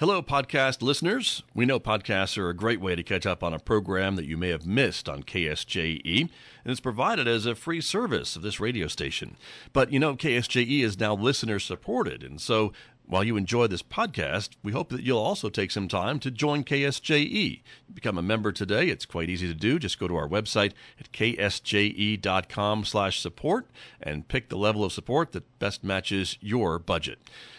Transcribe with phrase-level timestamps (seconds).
[0.00, 1.42] Hello, podcast listeners.
[1.54, 4.36] We know podcasts are a great way to catch up on a program that you
[4.36, 6.30] may have missed on KSJE, and
[6.70, 9.36] it's provided as a free service of this radio station.
[9.72, 12.72] But you know, KSJE is now listener supported, and so
[13.06, 16.62] while you enjoy this podcast, we hope that you'll also take some time to join
[16.62, 17.62] KSJE.
[17.92, 18.90] Become a member today.
[18.90, 19.80] It's quite easy to do.
[19.80, 23.66] Just go to our website at ksje.com slash support
[24.00, 27.18] and pick the level of support that best matches your budget.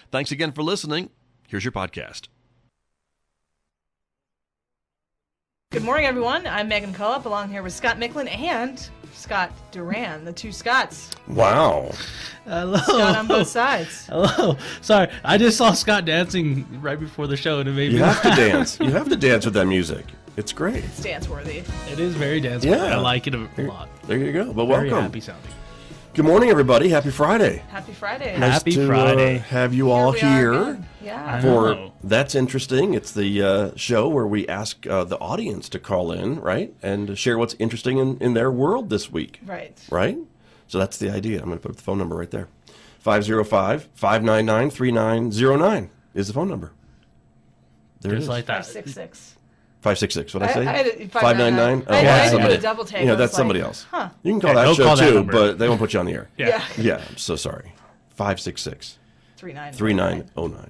[0.10, 1.10] Thanks again for listening.
[1.50, 2.28] Here's your podcast.
[5.72, 6.46] Good morning, everyone.
[6.46, 11.10] I'm Megan Cullup, along here with Scott Micklin and Scott Duran, the two Scotts.
[11.28, 11.92] Wow.
[12.46, 12.78] Hello.
[12.78, 14.06] Scott on both sides.
[14.06, 14.58] Hello.
[14.82, 18.04] Sorry, I just saw Scott dancing right before the show, and it made You me.
[18.04, 18.80] have to dance.
[18.82, 20.06] You have to dance with that music.
[20.38, 20.84] It's great.
[20.84, 21.64] It's dance worthy.
[21.92, 22.72] It is very dancing.
[22.72, 22.86] Yeah.
[22.86, 23.90] I like it a lot.
[24.04, 24.52] There you go.
[24.52, 25.02] Well, Very welcome.
[25.04, 25.52] happy sounding.
[26.14, 26.90] Good morning, everybody.
[26.90, 27.64] Happy Friday.
[27.70, 28.38] Happy Friday.
[28.38, 29.38] Nice Happy to, Friday.
[29.38, 30.86] Uh, have you all we are here again.
[31.02, 31.42] Yeah.
[31.42, 31.92] For.
[32.04, 32.94] That's Interesting.
[32.94, 36.74] It's the uh, show where we ask uh, the audience to call in, right?
[36.82, 39.78] And share what's interesting in, in their world this week, Right.
[39.90, 40.18] right?
[40.68, 41.40] So that's the idea.
[41.40, 42.48] I'm going to put the phone number right there
[43.00, 46.72] 505 599 3909 is the phone number.
[48.02, 48.30] There it Just is.
[48.30, 48.66] like that.
[48.66, 49.36] 566.
[49.82, 50.34] 566.
[50.34, 50.60] What I I- say?
[50.62, 51.82] I had it- 599?
[51.82, 51.88] 599.
[51.88, 53.00] I- I had to somebody- do a double take.
[53.02, 53.86] You know, I was that's somebody like, else.
[53.90, 54.10] huh.
[54.24, 55.32] You can call Yeah, that show call that too, number.
[55.34, 56.30] but they won't put you on the air.
[56.38, 56.48] Yeah.
[56.48, 56.64] Yeah.
[56.78, 57.74] Yeah, I'm so sorry.
[58.16, 58.98] 566
[59.38, 59.74] 39.
[59.74, 60.70] 3909.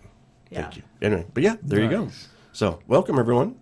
[0.50, 0.62] Yeah.
[0.64, 0.84] Thank you.
[1.02, 2.10] Anyway, but yeah, there you go.
[2.54, 3.56] So, welcome everyone.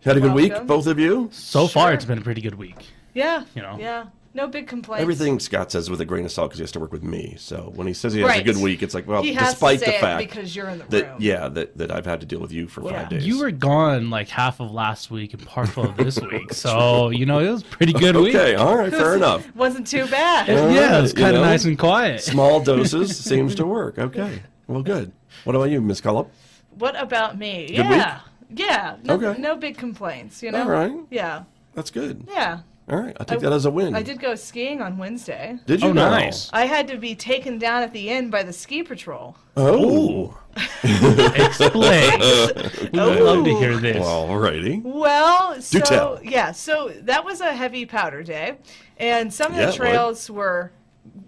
[0.00, 1.28] Had a good week, both of you?
[1.32, 2.86] So far, it's been a pretty good week.
[3.14, 3.44] Yeah.
[3.54, 3.76] You know.
[3.78, 4.06] Yeah.
[4.34, 5.02] No big complaints.
[5.02, 7.34] Everything Scott says with a grain of salt because he has to work with me.
[7.38, 9.80] So when he says he has a good week, it's like, well, He has despite
[9.80, 11.16] to say the it fact because you're in the that room.
[11.20, 13.00] yeah, that, that I've had to deal with you for Yeah.
[13.02, 13.26] five days.
[13.26, 17.26] You were gone like half of last week and partial of this week, so you
[17.26, 18.34] know it was a pretty good week.
[18.34, 18.54] okay.
[18.54, 19.54] All right, fair enough.
[19.54, 20.48] Wasn't too bad.
[20.48, 21.48] All Yeah, right, it was kind of know.
[21.48, 22.22] nice and quiet.
[22.22, 23.98] Small doses seems to work.
[23.98, 24.40] Okay.
[24.66, 25.12] Well, good.
[25.44, 26.30] What about you, Miss Cullop?
[26.78, 27.66] What about me?
[27.68, 28.20] Good yeah.
[28.54, 28.96] Yeah.
[29.04, 29.40] No, Okay.
[29.40, 30.62] no big complaints, you know?
[30.62, 30.92] All right.
[31.10, 31.44] Yeah.
[31.74, 32.26] That's good.
[32.30, 32.60] Yeah.
[32.90, 33.16] All right.
[33.18, 33.94] I'll take I- that as a win.
[33.94, 35.58] I did go skiing on Wednesday.
[35.66, 36.10] Did you Oh, now?
[36.10, 36.50] nice.
[36.52, 39.36] I had to be taken down at the end by the ski patrol.
[39.56, 40.36] Oh.
[40.84, 42.20] Explain.
[42.92, 44.00] we would love to hear this.
[44.00, 44.82] Well, alrighty.
[44.82, 46.20] Well, so tell.
[46.22, 48.56] yeah, so that was a heavy powder day,
[48.98, 49.76] and some of Yeah, the it would.
[49.88, 50.72] trails were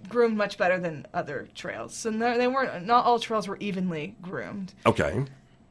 [0.08, 1.94] groomed much better than other trails.
[1.94, 2.86] So they weren't.
[2.86, 5.24] Not all trails were evenly groomed, Okay.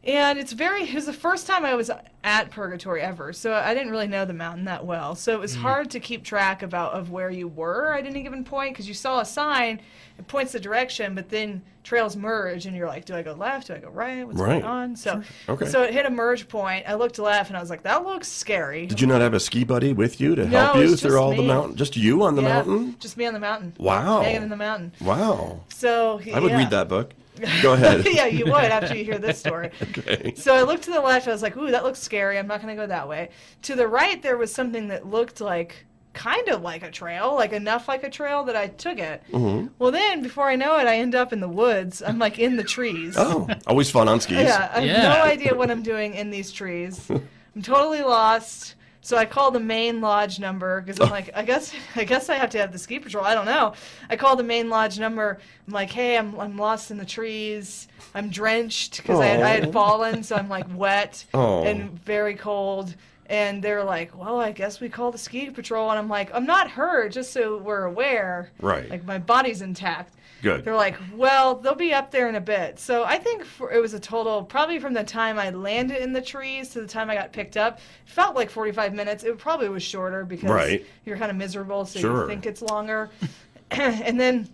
[0.03, 0.83] And it's very.
[0.83, 1.89] It was the first time I was
[2.23, 5.15] at Purgatory ever, so I didn't really know the mountain that well.
[5.15, 5.61] So it was mm.
[5.61, 8.93] hard to keep track about of where you were at any given point because you
[8.93, 9.81] saw a sign,
[10.17, 13.67] it points the direction, but then trails merge, and you're like, do I go left?
[13.67, 14.25] Do I go right?
[14.25, 14.61] What's Right.
[14.61, 14.95] going on?
[14.95, 15.65] So, Okay.
[15.65, 16.85] so it hit a merge point.
[16.87, 18.85] I looked left, and I was like, that looks scary.
[18.85, 21.35] Did you not have a ski buddy with you to No, help you through all
[21.35, 21.75] the mountain?
[21.75, 22.95] Just you on the Yeah, mountain?
[22.99, 23.73] Just me on the mountain.
[23.77, 24.21] Wow.
[24.21, 24.93] Megan in the mountain.
[25.01, 25.61] Wow.
[25.69, 26.57] So I would yeah.
[26.57, 27.13] read that book.
[27.61, 28.05] Go ahead.
[28.11, 29.71] yeah, you would after you hear this story.
[29.81, 30.33] Okay.
[30.35, 31.27] So I looked to the left.
[31.27, 32.37] I was like, "Ooh, that looks scary.
[32.37, 33.29] I'm not going to go that way."
[33.63, 37.53] To the right, there was something that looked like kind of like a trail, like
[37.53, 39.23] enough like a trail that I took it.
[39.31, 39.67] Mm-hmm.
[39.79, 42.01] Well, then before I know it, I end up in the woods.
[42.03, 43.15] I'm like in the trees.
[43.17, 44.37] Oh, always fun on skis.
[44.37, 45.13] Yeah, I have Yeah.
[45.15, 47.09] no idea what I'm doing in these trees.
[47.55, 48.75] I'm totally lost.
[49.03, 51.11] So I call the main lodge number because I'm oh.
[51.11, 53.25] like, I guess, I guess I have to have the ski patrol.
[53.25, 53.73] I don't know.
[54.09, 55.39] I call the main lodge number.
[55.67, 57.89] I'm like, hey, I'm, I'm lost in the trees.
[58.15, 61.37] I'm drenched because I, had- I had fallen, so I'm like wet Aw.
[61.43, 61.63] Oh.
[61.65, 62.95] and very cold.
[63.25, 65.89] And they're like, well, I guess we call the ski patrol.
[65.89, 68.51] And I'm like, I'm not hurt, just so we're aware.
[68.61, 68.89] Right.
[68.89, 70.15] Like my body's intact.
[70.43, 70.65] Good.
[70.65, 72.77] They're like, well, they'll be up there in a bit.
[72.77, 76.11] So I think for, it was a total, probably from the time I landed in
[76.11, 79.23] the trees to the time I got picked up, it felt like 45 minutes.
[79.23, 80.85] It probably was shorter because Right.
[81.05, 82.21] you're kind of miserable, so Sure.
[82.23, 83.09] you think it's longer.
[83.71, 84.49] and then,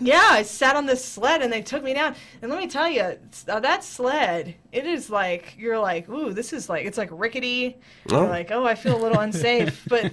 [0.00, 2.14] yeah, I sat on this sled and they took me down.
[2.42, 3.16] And let me tell you,
[3.48, 7.78] uh, that sled, it is like, you're like, ooh, this is like, it's like rickety.
[8.10, 8.20] Oh.
[8.22, 9.84] You're like, oh, I feel a little unsafe.
[9.88, 10.12] But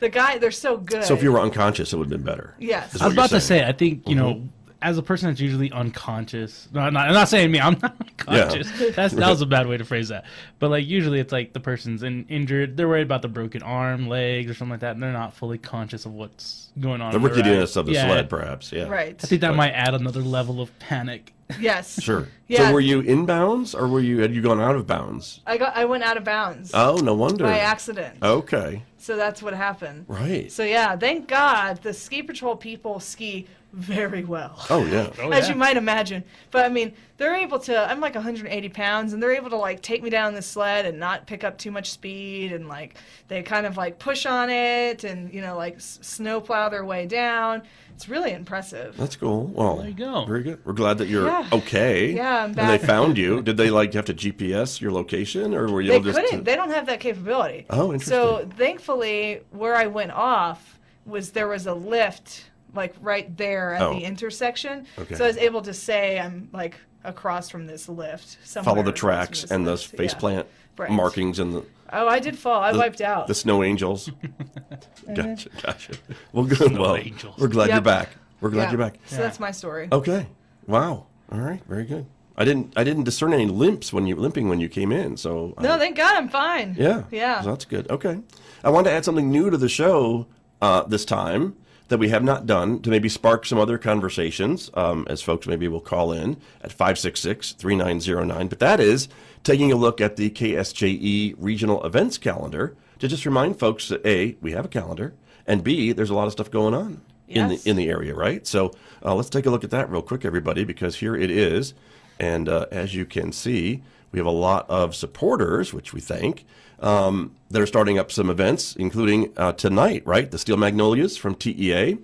[0.00, 1.04] the guy, they're so good.
[1.04, 2.54] So if you were unconscious, it would have been better.
[2.58, 3.00] Yes.
[3.00, 4.48] I was about you're to say, I think you know,
[4.80, 6.68] as a person that's usually unconscious.
[6.72, 7.60] No, I'm not, I'm not saying me.
[7.60, 7.96] I'm not
[8.28, 8.70] unconscious.
[8.94, 10.24] That's that was a bad way to phrase that.
[10.58, 12.76] But like usually, it's like the person's in, injured.
[12.76, 15.58] They're worried about the broken arm, legs, or something like that, and they're not fully
[15.58, 17.12] conscious of what's going on.
[17.12, 17.32] The on ride.
[17.34, 18.06] ricketiness of the Yeah.
[18.06, 18.72] sled, perhaps.
[18.72, 18.84] Yeah.
[18.88, 19.18] Right.
[19.22, 21.32] I think that But- might add another level of panic.
[21.58, 21.98] Yes.
[22.08, 22.28] Sure.
[22.46, 22.68] Yeah.
[22.68, 25.40] So were you in bounds or were you had you gone out of bounds?
[25.46, 27.44] I got I went out of bounds Oh, no wonder.
[27.44, 28.18] by accident.
[28.22, 28.82] Okay.
[28.98, 30.04] So that's what happened.
[30.08, 30.52] Right.
[30.52, 34.64] So yeah, thank God the ski patrol people ski very well.
[34.70, 35.10] Oh yeah.
[35.20, 35.52] Oh, As yeah.
[35.54, 36.24] you might imagine.
[36.50, 39.82] But I mean, they're able to I'm like 180 pounds and they're able to like
[39.82, 42.96] take me down the sled and not pick up too much speed and like
[43.28, 46.84] they kind of like push on it and you know like s- snow plow their
[46.84, 47.62] way down
[47.94, 48.96] It's really impressive.
[48.96, 49.46] That's cool.
[49.48, 50.24] Well, There you go.
[50.24, 50.64] Very good.
[50.64, 51.48] We're glad that you're Yeah.
[51.52, 52.12] okay.
[52.12, 53.42] Yeah, I'm And they found you.
[53.42, 56.18] Did they like have to GPS your location, or were you They able just?
[56.18, 56.38] couldn't.
[56.38, 56.44] To...
[56.44, 57.66] They don't have that capability.
[57.70, 58.10] Oh, interesting.
[58.12, 62.44] So thankfully, where I went off was there was a lift
[62.74, 63.94] like right there at Oh.
[63.94, 64.86] the intersection.
[64.98, 65.14] Okay.
[65.14, 68.36] So I was able to say I'm like across from this lift.
[68.64, 69.96] Follow the tracks and the lift.
[69.96, 70.18] face Yeah.
[70.18, 70.90] plant Right.
[70.90, 72.60] markings and the Oh, I did fall.
[72.62, 73.26] I the, wiped out.
[73.28, 74.10] the snow angels.
[74.10, 75.14] Mm-hmm.
[75.14, 75.92] gotcha, gotcha.
[76.32, 76.58] Well, good.
[76.58, 77.36] Snow well, angels.
[77.38, 78.10] we're glad you're back.
[78.40, 78.70] We're glad Yeah.
[78.72, 78.98] you're back.
[79.06, 79.88] So that's my story.
[79.90, 80.26] Okay.
[80.66, 81.06] Wow.
[81.32, 81.62] All right.
[81.66, 82.06] Very good.
[82.36, 82.72] I didn't.
[82.76, 85.16] I didn't discern any limps when you limping when you came in.
[85.16, 86.76] So No, I, thank God I'm fine.
[86.78, 87.02] yeah.
[87.10, 87.40] Yeah.
[87.40, 87.90] So that's good.
[87.90, 88.20] Okay.
[88.62, 90.26] I wanted to add something new to the show
[90.62, 91.56] uh, this time
[91.88, 95.68] that we have not done to maybe spark some other conversations um, as folks maybe
[95.68, 98.48] will call in at 566-3909.
[98.48, 99.08] But that is
[99.42, 104.36] taking a look at the KSJE regional events calendar to just remind folks that A,
[104.40, 105.14] we have a calendar,
[105.46, 108.46] and B, there's a lot of stuff going on in the in the area, right?
[108.46, 108.72] So
[109.04, 111.74] uh, let's take a look at that real quick, everybody, because here it is.
[112.20, 113.82] And uh, as you can see,
[114.12, 116.44] we have a lot of supporters, which we thank,
[116.80, 120.30] um, that are starting up some events, including uh, tonight, right?
[120.30, 121.98] The Steel Magnolias from TEA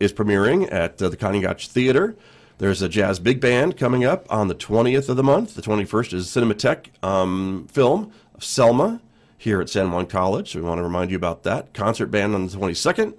[0.00, 2.16] is premiering at uh, the Connie Gotsch Theater.
[2.58, 5.54] There's a jazz big band coming up on the 20th of the month.
[5.54, 9.00] The 21st is Cinematheque um, film of Selma
[9.36, 10.52] here at San Juan College.
[10.52, 11.74] So we want to remind you about that.
[11.74, 13.14] Concert band on the 22nd,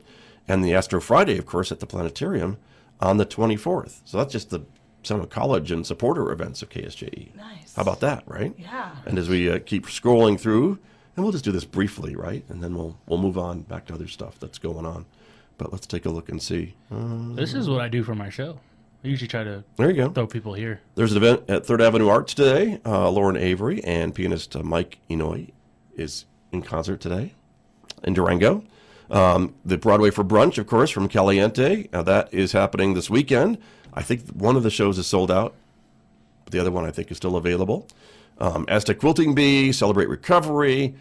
[0.48, 2.58] and the Astro Friday, of course, at the Planetarium
[3.00, 4.02] on the 24th.
[4.06, 4.62] So that's just the
[5.08, 7.36] San Juan College and supporter events of KSJE.
[7.36, 7.74] Nice.
[7.76, 8.54] How about that, right?
[8.58, 8.92] Yeah.
[9.06, 10.78] And as we uh, keep scrolling through,
[11.16, 12.44] and we'll just do this briefly, right?
[12.50, 15.06] And then we'll we'll move on back to other stuff that's going on.
[15.58, 16.76] But let's take a look and see.
[16.92, 18.60] Uh, This is what I do for my show.
[19.04, 20.10] I usually try to there you go.
[20.10, 20.82] throw people here.
[20.96, 22.80] There's an event at Third Avenue Arts today.
[22.86, 25.52] Uh, Lauren Avery and pianist uh, Mike Inouye
[25.96, 27.34] is in concert today
[28.04, 28.64] in Durango.
[29.10, 31.88] Um, the Broadway for Brunch, of course, from Caliente.
[31.94, 33.58] Uh, that is happening this weekend.
[33.98, 35.56] I think one of the shows is sold out,
[36.46, 37.88] but the other one I think is still available.
[38.38, 40.94] Um, Aztec Quilting Bee, Celebrate Recovery.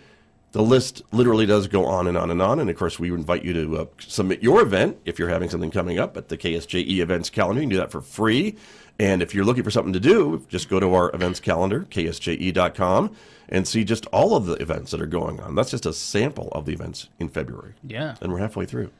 [0.52, 2.58] The list literally does go on and on and on.
[2.58, 5.70] And of course, we invite you to uh, submit your event if you're having something
[5.70, 7.60] coming up at the KSJE events calendar.
[7.60, 8.56] You can do that for free.
[8.98, 13.14] And if you're looking for something to do, just go to our events calendar, ksje.com,
[13.50, 15.54] and see just all of the events that are going on.
[15.54, 17.74] That's just a sample of the events in February.
[17.86, 18.14] Yeah.
[18.22, 18.90] And we're halfway through.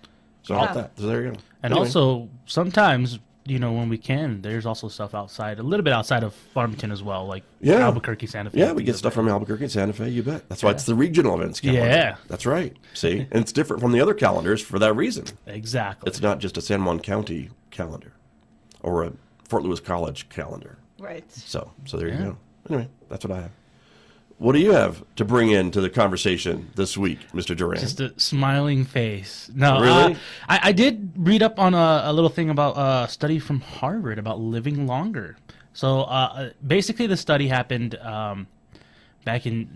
[0.42, 0.72] So, Yeah.
[0.74, 0.98] that?
[0.98, 1.38] So there you go.
[1.62, 1.86] And Anyway.
[1.86, 6.22] also, sometimes, you know, when we can, there's also stuff outside, a little bit outside
[6.24, 7.76] of Farmington as well, like Yeah.
[7.76, 8.58] Albuquerque, Santa Fe.
[8.58, 10.48] Yeah, we get stuff from Albuquerque and Santa Fe, you bet.
[10.48, 11.86] That's why it's the regional events calendar.
[11.86, 12.16] Yeah.
[12.28, 12.76] That's right.
[12.94, 13.20] See?
[13.30, 15.26] And it's different from the other calendars for that reason.
[15.46, 16.08] Exactly.
[16.08, 18.12] It's not just a San Juan County calendar
[18.82, 19.12] or a
[19.48, 20.78] Fort Lewis College calendar.
[20.98, 21.30] Right.
[21.30, 22.36] So, so there you go.
[22.68, 23.50] Anyway, that's what I have.
[24.38, 27.56] What do you have to bring into the conversation this week, Mr.
[27.56, 27.80] Duran?
[27.80, 29.50] Just a smiling face.
[29.54, 30.12] No, Really?
[30.14, 30.18] uh,
[30.48, 34.18] I, I did read up on a, a little thing about a study from Harvard
[34.18, 35.38] about living longer.
[35.72, 38.46] So uh, basically, the study happened um,
[39.24, 39.68] back in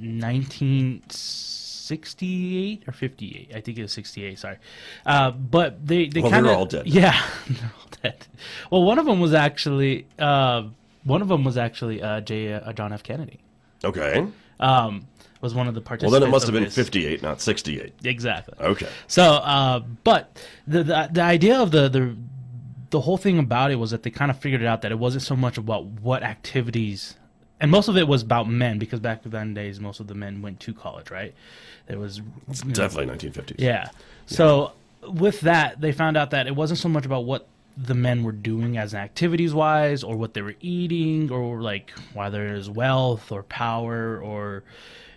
[1.11, 3.51] 1968 or 58.
[3.55, 4.39] I think it was 68.
[4.39, 4.56] Sorry,
[5.06, 6.87] uh, but they they Well, they're kind of all dead.
[6.91, 8.27] Yeah, they're all dead.
[8.71, 10.65] Well, one of them was actually uh,
[11.05, 12.53] one of them was actually uh, J.
[12.55, 13.03] Uh, John F.
[13.03, 13.41] Kennedy.
[13.85, 14.27] okay.
[14.61, 15.07] Um,
[15.41, 16.12] was one of the participants.
[16.12, 16.75] Well, then it must have been this.
[16.75, 17.95] 58, not 68.
[18.05, 18.55] Exactly.
[18.61, 18.89] Okay.
[19.07, 22.15] So, uh, but the, the the idea of the the
[22.91, 24.99] the whole thing about it was that they kind of figured it out that it
[24.99, 27.17] wasn't so much about what activities,
[27.59, 30.43] and most of it was about men because back then days most of the men
[30.43, 31.34] went to college, right?
[31.89, 32.25] it was you
[32.67, 33.55] know, Definitely 1950s.
[33.58, 33.89] yeah.
[34.27, 34.73] So
[35.08, 38.32] with that, they found out that it wasn't so much about what the men were
[38.32, 43.31] doing as activities wise or what they were eating or like whether it is wealth
[43.32, 44.62] or power or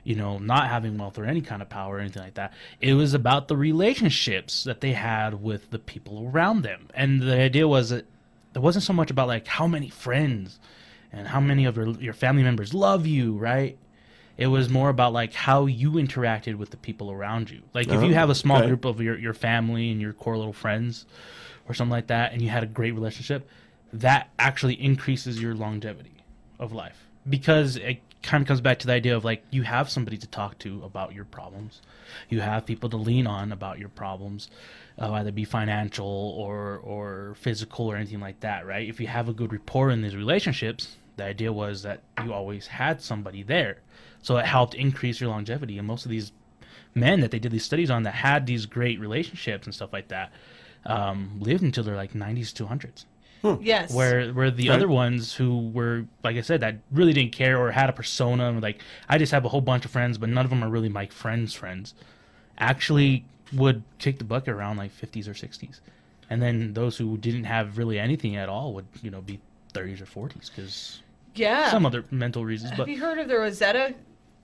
[0.03, 2.53] you know not having wealth or any kind of power or anything like that.
[2.79, 6.89] It was about the relationships that they had with the people around them.
[6.93, 8.05] And the idea was that
[8.55, 10.60] it wasn't so much about like how many friends
[11.12, 13.77] and how many of your, your family members love you right?
[14.38, 17.62] It was more about like how you interacted with the people around you.
[17.74, 18.67] Like if Oh, you have a small okay.
[18.67, 21.05] group of your, your family and your core little friends
[21.67, 23.48] or something like that and you had a great relationship
[23.93, 26.24] that actually increases your longevity
[26.60, 27.08] of life.
[27.29, 30.27] Because it kind of comes back to the idea of like you have somebody to
[30.27, 31.82] talk to about your problems.
[32.29, 34.50] You have people to lean on about your problems
[35.00, 38.88] uh, either be financial or or physical or anything like that right?
[38.88, 42.67] If you have a good rapport in these relationships the idea was that you always
[42.67, 43.77] had somebody there.
[44.22, 45.77] So it helped increase your longevity.
[45.77, 46.32] And most of these
[46.96, 50.08] men that they did these studies on that had these great relationships and stuff like
[50.08, 50.32] that
[50.86, 53.06] um, lived until their like 90s to 100s
[53.62, 53.94] Yes.
[53.94, 54.75] where where the Right.
[54.75, 58.52] other ones who were like I said that really didn't care or had a persona
[58.60, 60.90] like I just have a whole bunch of friends but none of them are really
[60.90, 61.94] my friends friends
[62.58, 65.80] actually would kick the bucket around like 50s or 60s
[66.30, 69.40] and then those who didn't have really anything at all would you know be
[69.74, 71.02] 30s or 40s because
[71.36, 71.70] Yeah.
[71.72, 72.72] some other mental reasons.
[72.72, 73.94] But Have you heard of the Roseto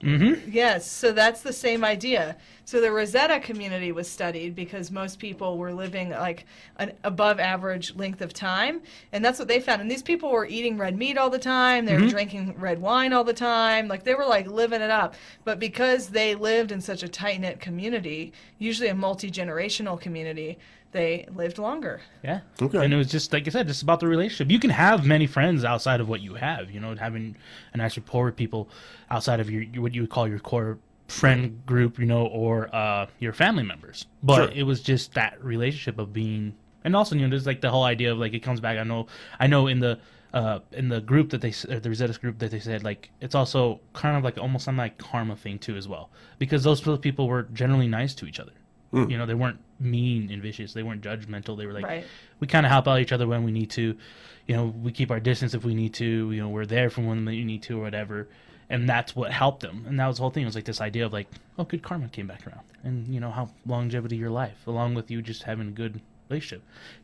[0.01, 0.49] mm-hmm.
[0.51, 2.35] Yes, so that's the same idea.
[2.69, 6.45] So the Roseto community was studied because most people were living like
[6.77, 9.81] an above average length of time, and that's what they found.
[9.81, 12.09] And these people were eating red meat all the time, they were mm-hmm.
[12.09, 15.15] drinking red wine all the time, like they were like living it up.
[15.45, 20.59] But because they lived in such a tight knit community, usually a multi generational community,
[20.91, 22.01] they lived longer.
[22.23, 22.41] Yeah.
[22.61, 22.85] Okay.
[22.85, 24.51] And it was just like I said, just about the relationship.
[24.51, 26.69] You can have many friends outside of what you have.
[26.69, 27.35] You know, having
[27.73, 28.69] a nice rapport with people
[29.09, 30.77] outside of your what you would call your core
[31.09, 34.05] friend group, you know, or uh, your family members.
[34.23, 34.51] But Sure.
[34.55, 37.83] it was just that relationship of being, and also you know, there's like the whole
[37.83, 38.77] idea of like it comes back.
[38.77, 39.07] I know,
[39.39, 39.99] I know in the.
[40.31, 43.09] Uh, in the group that they s- uh, the Roseto's group that they said like
[43.19, 46.81] it's also kind of like almost some like karma thing too as well because those
[46.99, 48.51] people were generally nice to each other
[48.93, 52.05] you know they weren't mean and vicious they weren't judgmental they were like Right.
[52.39, 53.97] we kind of help out each other when we need to
[54.45, 57.01] you know we keep our distance if we need to you know we're there for
[57.01, 58.27] when you need to or whatever
[58.69, 60.81] and that's what helped them and that was the whole thing it was like this
[60.81, 64.19] idea of like oh good karma came back around and you know how longevity of
[64.21, 65.99] your life along with you just having a good
[66.29, 66.61] relationship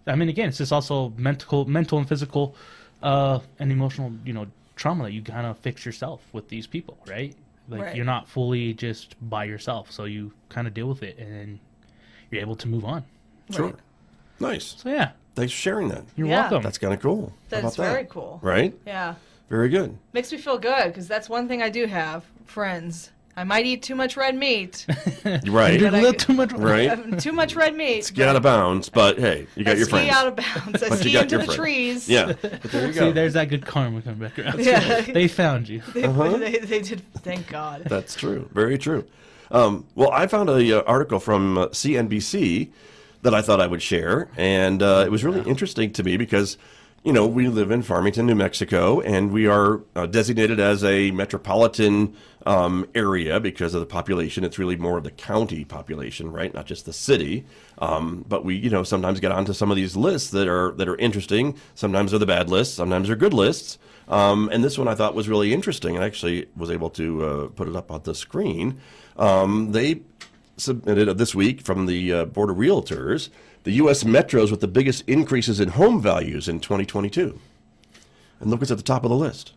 [0.08, 2.56] i mean again it's just also mental mental and physical
[3.04, 4.46] uh and emotional you know
[4.76, 7.36] trauma that you kind of fix yourself with these people right
[7.68, 7.96] like Right.
[7.96, 11.58] you're not fully just by yourself so you kind of deal with it and
[12.30, 13.04] you're able to move on
[13.52, 13.66] Sure.
[13.68, 13.76] Right.
[14.40, 14.76] Nice.
[14.78, 16.04] so yeah Thanks for sharing that.
[16.16, 16.42] you're Yeah.
[16.42, 17.34] welcome That's kind of cool.
[17.50, 17.92] That's about that?
[17.92, 18.40] very cool.
[18.42, 18.74] Right?
[18.88, 19.16] Yeah.
[19.50, 19.98] Very good.
[20.14, 23.12] Makes me feel good because that's one thing I do have friends.
[23.38, 24.86] I might eat too much red meat.
[25.46, 25.74] Right.
[25.74, 26.50] you did But a I little could- too much
[27.24, 28.12] too much red meat.
[28.16, 30.12] Get out of bounds, but hey, you got I your ski friends.
[30.12, 30.82] out of bounds.
[30.84, 31.56] I But you ski got into your the friends.
[31.58, 32.10] trees.
[32.10, 32.34] Yeah.
[32.42, 34.60] But there you See, there's that good karma coming back around.
[34.62, 35.02] Yeah.
[35.02, 35.82] they found you.
[35.94, 36.38] They, Uh-huh.
[36.38, 37.02] they, they did.
[37.24, 37.84] Thank God.
[37.86, 38.50] That's true.
[38.54, 39.06] Very true.
[39.52, 42.72] Um, well, I found a uh, article from uh, CNBC
[43.24, 46.58] that I thought I would share, and uh, it was really interesting to me because,
[47.06, 51.12] you know, we live in Farmington, New Mexico, and we are uh, designated as a
[51.12, 52.16] metropolitan
[52.48, 54.44] um, area because of the population.
[54.44, 56.52] It's really more of the county population, right?
[56.52, 57.46] Not just the city.
[57.78, 60.88] Um, but we, you know, sometimes get onto some of these lists that are that
[60.88, 61.56] are interesting.
[61.76, 62.74] Sometimes they're the bad lists.
[62.74, 63.78] Sometimes they're good lists.
[64.08, 66.00] Um, and this one I thought was really interesting.
[66.00, 68.80] I actually was able to uh, put it up on the screen.
[69.16, 70.02] Um, they
[70.58, 73.30] submitted this week from the uh, Board of Realtors
[73.66, 74.04] the U.S.
[74.04, 77.40] metros with the biggest increases in home values in 2022.
[78.40, 79.52] And look what's at the top of the list.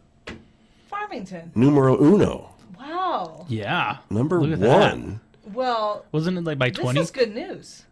[0.88, 1.52] Farmington.
[1.54, 3.46] Numero uno, Wow.
[3.48, 3.98] Yeah.
[4.10, 4.68] number Look at that.
[4.92, 5.20] one.
[5.52, 6.98] Well, Wasn't it like by 20?
[7.00, 7.28] this 20?
[7.28, 7.84] is good news.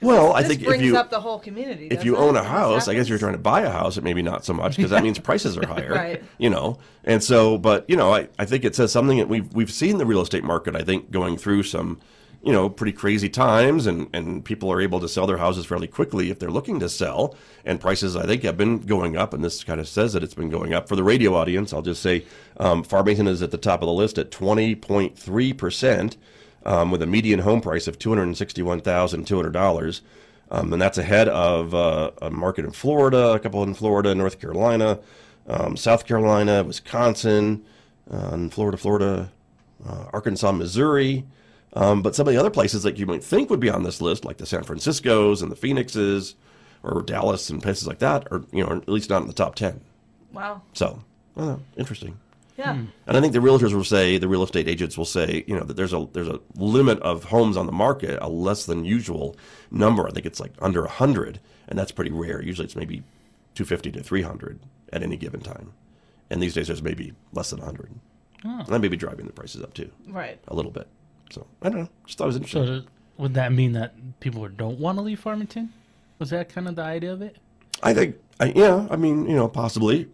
[0.00, 1.86] Well, I this think if brings you up the whole community.
[1.88, 4.02] if you doesn't own a house, I guess you're trying to buy a house, it
[4.02, 5.92] maybe not so much because that means prices are higher.
[5.92, 6.24] Right.
[6.38, 9.52] You know, and so, but you know, I, I think it says something that we've
[9.54, 10.74] we've seen the real estate market.
[10.74, 12.00] I think going through some,
[12.42, 15.86] you know, pretty crazy times, and and people are able to sell their houses fairly
[15.86, 17.36] quickly if they're looking to sell.
[17.64, 20.34] And prices, I think, have been going up, and this kind of says that it's
[20.34, 21.72] been going up for the radio audience.
[21.72, 22.24] I'll just say,
[22.58, 26.16] um, Farmington is at the top of the list at twenty point three percent.
[26.64, 30.00] Um, with a median home price of two hundred sixty-one thousand two hundred dollars,
[30.48, 34.40] um, and that's ahead of uh, a market in Florida, a couple in Florida, North
[34.40, 35.00] Carolina,
[35.48, 37.64] um, South Carolina, Wisconsin,
[38.08, 39.32] uh, and Florida, Florida,
[39.84, 41.24] uh, Arkansas, Missouri.
[41.74, 44.00] Um, but some of the other places that you might think would be on this
[44.00, 46.34] list, like the San Franciscos and the Phoenixes,
[46.82, 49.54] or Dallas and places like that, are you know at least not in the top
[49.54, 49.80] ten.
[50.32, 50.62] Wow.
[50.72, 51.02] So,
[51.36, 52.18] I know, interesting.
[52.58, 52.76] Yeah.
[53.06, 55.64] And I think the realtors will say, the real estate agents will say, you know,
[55.64, 59.36] that there's a there's a limit of homes on the market, a less than usual
[59.70, 60.06] number.
[60.06, 62.42] I think it's like under hundred, and that's pretty rare.
[62.42, 63.02] Usually it's maybe
[63.54, 64.60] two fifty to three hundred
[64.92, 65.72] at any given time,
[66.28, 67.90] and these days there's maybe less than hundred.
[68.44, 70.38] And that may be driving the prices up too, Right.
[70.48, 70.88] a little bit.
[71.32, 71.88] So I don't know.
[72.04, 72.66] Just thought it was interesting.
[72.66, 72.82] So
[73.16, 75.72] would that mean that people don't want to leave Farmington?
[76.18, 77.36] Was that kind of the idea of it?
[77.82, 80.08] I think, I, yeah, I mean, you know, possibly,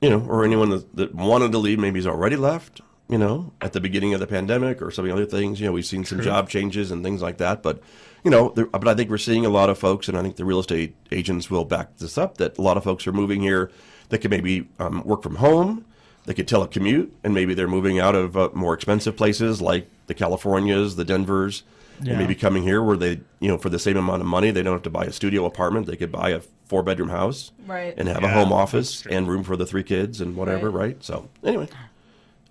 [0.00, 3.52] you know, or anyone that, that wanted to leave maybe has already left, you know,
[3.60, 5.60] at the beginning of the pandemic or some of the other things.
[5.60, 7.62] You know, we've seen some job changes and things like that.
[7.62, 7.80] But,
[8.24, 10.36] you know, there, but I think we're seeing a lot of folks, and I think
[10.36, 13.42] the real estate agents will back this up, that a lot of folks are moving
[13.42, 13.70] here
[14.08, 15.84] that can maybe um, work from home.
[16.24, 20.24] They could telecommute, and maybe they're moving out of uh, more expensive places like the
[20.24, 21.62] Californias, the Denvers,
[22.02, 22.10] Yeah.
[22.12, 24.62] and maybe coming here where they, you know, for the same amount of money, they
[24.62, 25.86] don't have to buy a studio apartment.
[25.86, 27.94] They could buy a four bedroom house Right.
[27.96, 30.86] and have a home office and room for the three kids and whatever, Right.
[30.94, 31.04] right?
[31.04, 31.68] So, anyway,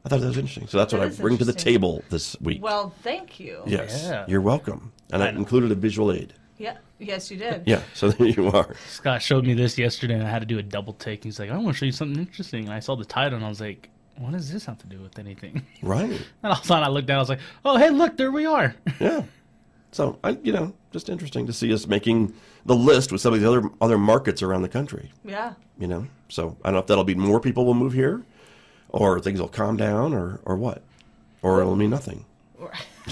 [0.05, 0.67] I thought that was interesting.
[0.67, 2.63] So that's That what I bring to the table this week.
[2.63, 3.61] Well, thank you.
[3.67, 4.25] yes, Yeah.
[4.27, 4.91] you're welcome.
[5.11, 6.33] And I, I included a visual aid.
[6.57, 6.77] Yeah.
[6.99, 7.63] Yes, you did.
[7.65, 8.75] Yeah, so there you are.
[8.87, 11.23] Scott showed me this yesterday, and I had to do a double take.
[11.23, 13.43] He's like, "I want to show you something interesting." And I saw the title, and
[13.45, 16.09] I was like, "What does this have to do with anything?" Right.
[16.11, 17.17] And all of a sudden, I looked down.
[17.17, 19.23] I was like, "Oh, hey, look, there we are." Yeah.
[19.93, 22.33] So I, you know, just interesting to see us making
[22.65, 25.11] the list with some of the other other markets around the country.
[25.25, 25.53] Yeah.
[25.77, 28.23] You know, so I don't know if that'll be more people will move here,
[28.89, 30.81] or things will calm down, or or what,
[31.41, 32.25] or it'll mean nothing.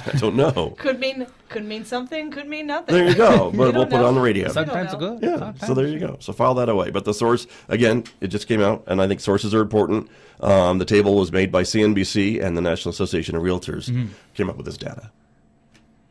[0.14, 0.76] I don't know.
[0.78, 2.32] Could mean could mean something.
[2.32, 2.96] Could mean nothing.
[2.96, 3.50] There you go.
[3.56, 4.50] But we'll don't put it on the radio.
[4.50, 5.00] Sometimes know.
[5.00, 5.20] good.
[5.24, 5.38] Yeah.
[5.40, 5.68] sometimes.
[5.68, 6.18] So there you go.
[6.20, 6.90] So file that away.
[6.92, 10.10] But the source again, it just came out, and I think sources are important.
[10.42, 14.08] Um, the table was made by CNBC and the National Association of Realtors Mm-hmm.
[14.36, 15.12] came up with this data.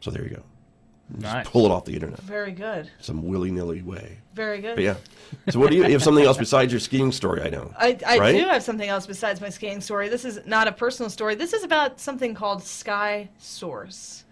[0.00, 0.42] So there you go.
[1.16, 1.48] Nice.
[1.48, 2.90] Pull it off the internet, Very good.
[3.00, 4.18] some willy nilly way.
[4.34, 4.74] Very good.
[4.74, 4.94] But yeah.
[5.48, 7.40] So what do you, you have something else besides your skiing story?
[7.42, 7.72] I know.
[7.78, 8.32] I, I Right?
[8.32, 10.08] do have something else besides my skiing story.
[10.10, 11.34] This is not a personal story.
[11.34, 14.24] This is about something called Sky Source.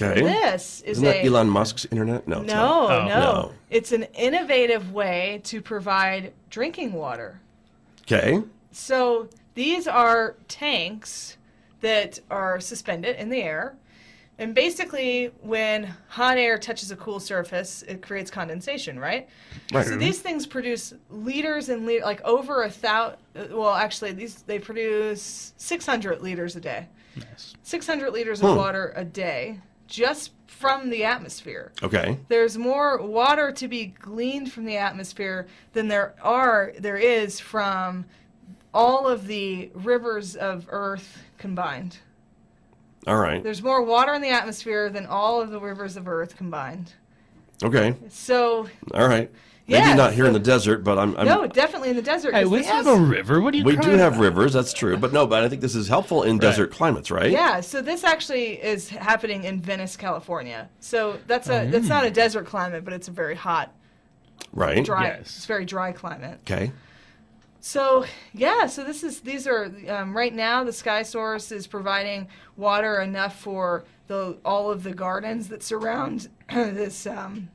[0.00, 0.22] Okay.
[0.22, 2.26] This is Isn't that a Elon Musk's internet?
[2.26, 2.40] No.
[2.42, 2.86] no.
[2.88, 2.88] Oh.
[2.88, 3.52] no, No.
[3.68, 7.40] It's an innovative way to provide drinking water.
[8.02, 8.42] Okay.
[8.70, 11.36] So these are tanks
[11.80, 13.74] that are suspended in the air.
[14.42, 19.28] And basically, when hot air touches a cool surface, it creates condensation, right?
[19.72, 19.86] Right.
[19.86, 23.18] So these things produce liters and liters, like over a thousand.
[23.34, 26.88] Well, actually, these they produce 600 liters a day.
[27.16, 27.54] Nice.
[27.62, 28.46] 600 liters Hmm.
[28.46, 31.70] of water a day just from the atmosphere.
[31.80, 32.18] Okay.
[32.28, 38.06] There's more water to be gleaned from the atmosphere than there are there is from
[38.74, 41.98] all of the rivers of Earth combined.
[43.06, 43.42] All right.
[43.42, 46.92] There's more water in the atmosphere than all of the rivers of Earth combined.
[47.62, 47.94] Okay.
[48.08, 49.30] So, All right.
[49.68, 51.16] Maybe Yeah, not here in the desert, but I'm.
[51.16, 52.34] I'm no, definitely in the desert.
[52.34, 53.40] Hey, 'cause we have was- a river.
[53.40, 53.64] What are you?
[53.64, 54.20] we do have about?
[54.20, 54.52] rivers.
[54.52, 54.96] That's true.
[54.96, 57.30] But no, but I think this is helpful in desert climates, right?
[57.30, 60.68] Yeah, so this actually is happening in Venice, California.
[60.80, 61.70] So that's a Oh.
[61.70, 61.90] that's mm.
[61.90, 63.72] not a desert climate, but it's a very hot,
[64.52, 64.84] Right.
[64.84, 65.04] dry.
[65.04, 65.36] Yes.
[65.36, 66.40] It's very dry climate.
[66.44, 66.72] Okay.
[67.64, 68.04] So
[68.34, 72.26] yeah, so this is these are um, right now the Sky Source is providing
[72.56, 77.48] water enough for the all of the gardens that surround this um,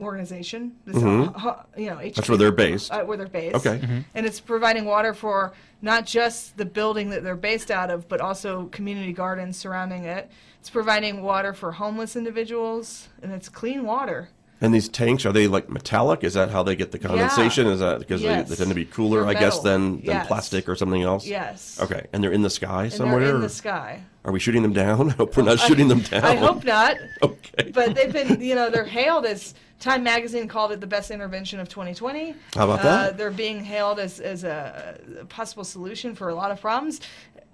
[0.00, 0.76] organization.
[0.84, 2.14] This uh, hu- you know HQ, Mm-hmm.
[2.14, 2.92] That's where they're based.
[2.92, 3.56] Uh, where they're based.
[3.56, 4.04] Okay.
[4.14, 5.52] And it's providing water for
[5.82, 10.30] not just the building that they're based out of, but also community gardens surrounding it.
[10.60, 14.28] It's providing water for homeless individuals, and it's clean water.
[14.60, 16.24] And these tanks are they like metallic?
[16.24, 17.66] Is that how they get the condensation?
[17.66, 18.48] Is that because Yes.
[18.48, 19.62] they, they tend to be cooler, They're I guess, metal.
[19.64, 20.26] than, than Yes.
[20.26, 21.26] plastic or something else?
[21.26, 21.78] Yes.
[21.82, 22.06] Okay.
[22.14, 23.20] And they're in the sky And somewhere?
[23.20, 24.00] they're in the sky.
[24.24, 25.10] Are we shooting them down?
[25.10, 26.24] I hope we're not shooting them down.
[26.24, 26.96] I hope not.
[27.22, 27.70] Okay.
[27.70, 31.58] But they've been, you know, they're hailed as Time Magazine called it the best intervention
[31.60, 32.34] of 2020.
[32.54, 33.18] How about Uh, that?
[33.18, 37.00] they're being hailed as, as a, a possible solution for a lot of problems.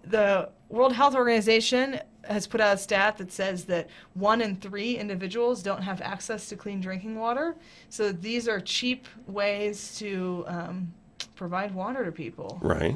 [0.05, 4.97] The World Health Organization has put out a stat that says that one in three
[4.97, 7.57] individuals don't have access to clean drinking water.
[7.89, 10.93] So these are cheap ways to um,
[11.35, 12.59] provide water to people.
[12.63, 12.95] Right.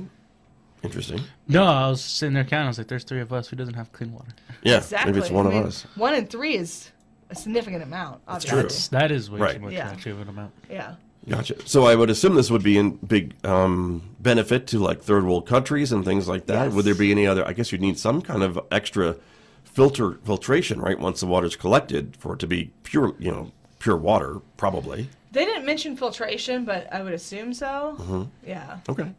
[0.82, 1.20] Interesting.
[1.48, 2.66] No, I was sitting there counting.
[2.66, 4.28] I was like, "There's three of us who doesn't have clean water."
[4.62, 4.76] Yeah.
[4.76, 5.10] Exactly.
[5.12, 5.86] Maybe it's one I of mean, us.
[5.96, 6.90] One in three is
[7.30, 8.20] a significant amount.
[8.28, 8.50] Obviously.
[8.50, 8.62] true.
[8.62, 9.54] That's, that is way Right.
[9.56, 9.86] too much Yeah.
[9.86, 10.52] to actually have an amount.
[10.70, 10.94] Yeah.
[11.28, 11.56] Gotcha.
[11.66, 15.46] So I would assume this would be in big um, benefit to like third world
[15.46, 16.64] countries and things like that.
[16.66, 16.72] Yes.
[16.74, 17.46] Would there be any other?
[17.46, 19.16] I guess you'd need some kind of extra
[19.64, 20.98] filter filtration, right?
[20.98, 25.08] Once the water's collected for it to be pure, you know, pure water, probably.
[25.32, 27.96] They didn't mention filtration, but I would assume so.
[27.98, 28.22] Mm-hmm.
[28.48, 29.12] Yeah, Okay.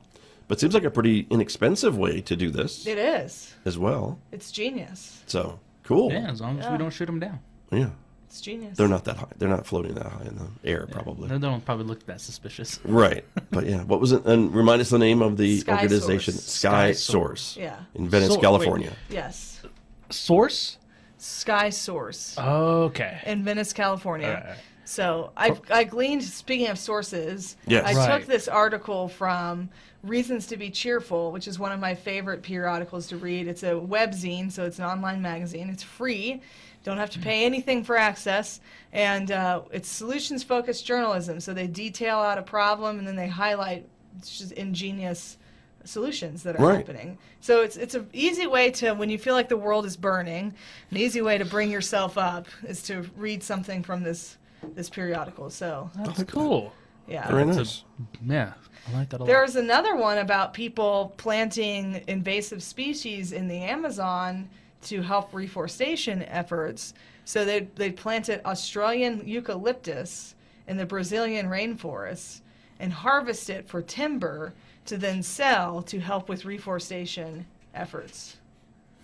[0.47, 3.53] But seems like a pretty inexpensive way to do this it is.
[3.65, 4.17] as well.
[4.31, 5.21] It's genius.
[5.27, 6.09] So cool.
[6.11, 6.71] Yeah, as long as Yeah.
[6.71, 7.39] we don't shoot them down.
[7.69, 7.89] Yeah.
[8.29, 8.77] It's genius.
[8.77, 9.27] They're not that high.
[9.37, 11.29] They're not floating that high in the air, probably.
[11.29, 12.79] They don't probably look that suspicious.
[12.85, 13.23] Right.
[13.51, 14.25] But yeah, what was it?
[14.25, 16.33] And remind us the name of the Sky organization.
[16.33, 16.43] Source.
[16.45, 17.41] Sky, Sky Source.
[17.41, 17.57] Source.
[17.57, 17.79] Yeah.
[17.95, 18.93] In Venice, Source, California.
[19.09, 19.61] Yes.
[20.09, 20.77] Source?
[21.17, 23.19] Sky Source Okay.
[23.25, 24.27] in Venice, California.
[24.43, 24.57] Alright.
[24.85, 26.23] So I I gleaned.
[26.23, 27.85] Speaking of sources, Yes.
[27.85, 28.19] I Right.
[28.19, 29.69] took this article from
[30.03, 33.47] Reasons to Be Cheerful, which is one of my favorite periodicals to read.
[33.47, 35.69] It's a webzine, so it's an online magazine.
[35.69, 36.41] It's free.
[36.87, 38.61] Don't have to pay anything for access,
[38.93, 41.41] and uh, it's solutions focused journalism.
[41.41, 43.85] So they detail out a problem and then they highlight
[44.25, 45.37] just ingenious
[45.83, 46.77] solutions that are Right.
[46.77, 47.17] happening.
[47.41, 50.53] So it's it's an easy way to when you feel like the world is burning,
[50.89, 54.37] an easy way to bring yourself up is to read something from this
[54.73, 55.49] this periodical.
[55.49, 56.71] So That's cool.
[57.05, 57.29] yeah.
[57.29, 57.83] Very It's a-
[58.25, 58.53] Yeah,
[58.87, 59.27] I like that a lot.
[59.27, 64.47] There's another one about people planting invasive species in the Amazon
[64.83, 66.93] to help reforestation efforts.
[67.25, 70.35] So they they planted Australian eucalyptus
[70.67, 72.41] in the Brazilian rainforests
[72.79, 74.53] and harvest it for timber
[74.85, 78.37] to then sell to help with reforestation efforts.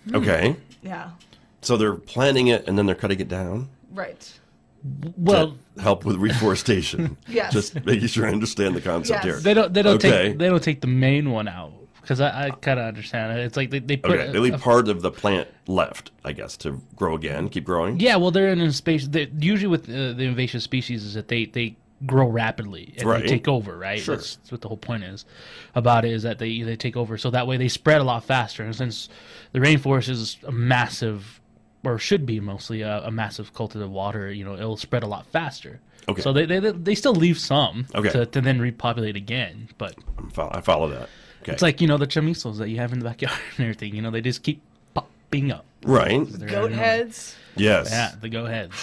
[0.08, 0.16] Hmm.
[0.16, 0.56] Okay.
[0.82, 1.10] Yeah,
[1.62, 4.32] So they're planting it and then they're cutting it down right.
[5.16, 7.16] well, to help with reforestation.
[7.28, 7.52] Yes.
[7.52, 9.34] Just making sure I understand the concept Yes.
[9.34, 9.40] here.
[9.40, 9.72] they don't.
[9.74, 10.28] They don't Okay.
[10.28, 10.38] take.
[10.38, 11.72] They don't take the main one out
[12.04, 13.44] because I, I kind of understand it.
[13.44, 16.32] It's like they, they put Okay, they leave a- part of the plant left, I
[16.32, 17.98] guess, to grow again, keep growing.
[17.98, 19.08] yeah, well, they're in a space.
[19.38, 23.22] Usually with uh, the invasive species is that they they grow rapidly and Right.
[23.22, 23.78] they take over.
[23.78, 23.98] Right.
[23.98, 24.16] Sure.
[24.16, 25.24] That's, that's what the whole point is
[25.74, 26.12] about it.
[26.12, 28.62] Is that they they take over, so that way they spread a lot faster.
[28.62, 29.08] And since
[29.52, 31.40] the rainforest is a massive,
[31.84, 35.06] or should be mostly a, a massive culture of water, you know, it'll spread a
[35.06, 35.80] lot faster.
[36.06, 36.20] Okay.
[36.20, 38.10] So they they, they still leave some Okay.
[38.10, 39.94] to, to then repopulate again, but
[40.36, 41.08] I follow that.
[41.44, 41.52] Okay.
[41.52, 43.94] it's like you know the chamisos that you have in the backyard and everything.
[43.94, 44.62] You know, they just keep
[44.94, 45.64] popping up.
[45.84, 46.24] right.
[46.28, 46.72] They're Goat annoying.
[46.78, 47.36] heads.
[47.56, 47.88] Yes.
[47.90, 48.74] Yeah, the go aheads.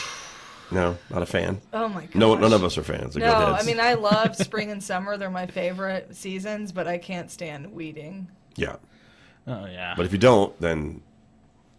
[0.71, 1.59] No, not a fan.
[1.73, 2.15] Oh my god.
[2.15, 3.15] No, none of us are fans.
[3.17, 3.63] Of No, goat heads.
[3.63, 5.17] I mean I love spring and summer.
[5.17, 8.27] They're my favorite seasons, but I can't stand weeding.
[8.55, 8.77] yeah.
[9.47, 9.95] Oh yeah.
[9.97, 11.01] But if you don't, then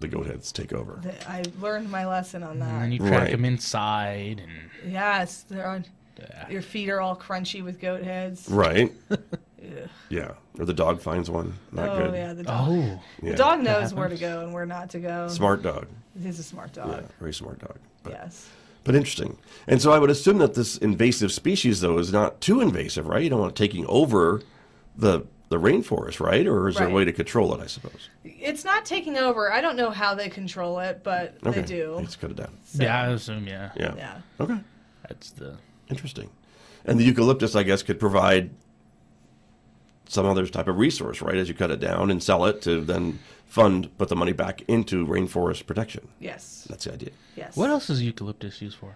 [0.00, 0.98] the goat heads take over.
[1.02, 2.68] The- I learned my lesson on that.
[2.68, 3.30] and then you track Right.
[3.30, 5.84] them inside, and Yes, they're on.
[6.18, 6.48] yeah.
[6.50, 8.48] Your feet are all crunchy with goat heads.
[8.50, 8.92] Right.
[9.82, 9.88] Ugh.
[10.08, 10.32] Yeah.
[10.58, 11.54] Or the dog finds one.
[11.72, 12.14] Not oh good.
[12.14, 12.68] yeah, the dog.
[12.70, 13.30] oh, Yeah.
[13.32, 15.28] The dog knows where to go and where not to go.
[15.28, 15.86] Smart dog.
[16.20, 16.88] He's a smart dog.
[16.88, 16.94] Yeah.
[16.96, 17.10] dog.
[17.20, 17.76] Very smart dog.
[18.02, 18.48] But, Yes.
[18.84, 19.38] but interesting.
[19.66, 23.22] And so I would assume that this invasive species, though, is not too invasive, right?
[23.22, 24.42] You don't want it taking over
[24.96, 26.46] the the rainforest, right?
[26.46, 27.60] Or is there a way to control it?
[27.60, 28.08] I suppose.
[28.24, 29.52] It's not taking over.
[29.52, 31.60] I don't know how they control it, but Okay.
[31.60, 31.96] they do.
[31.96, 32.56] Let's cut it down.
[32.64, 33.02] So, yeah.
[33.02, 33.70] I assume yeah.
[33.76, 33.94] Yeah.
[33.94, 34.14] Yeah.
[34.40, 34.56] Okay.
[35.06, 35.56] That's the
[35.90, 36.30] Interesting.
[36.86, 38.48] And the eucalyptus, I guess, could provide
[40.12, 41.36] some other type of resource, right?
[41.36, 44.62] As you cut it down and sell it to then fund, put the money back
[44.68, 46.08] into rainforest protection.
[46.20, 46.66] Yes.
[46.68, 47.10] That's the idea.
[47.36, 47.56] Yes.
[47.56, 48.94] what else is eucalyptus used for?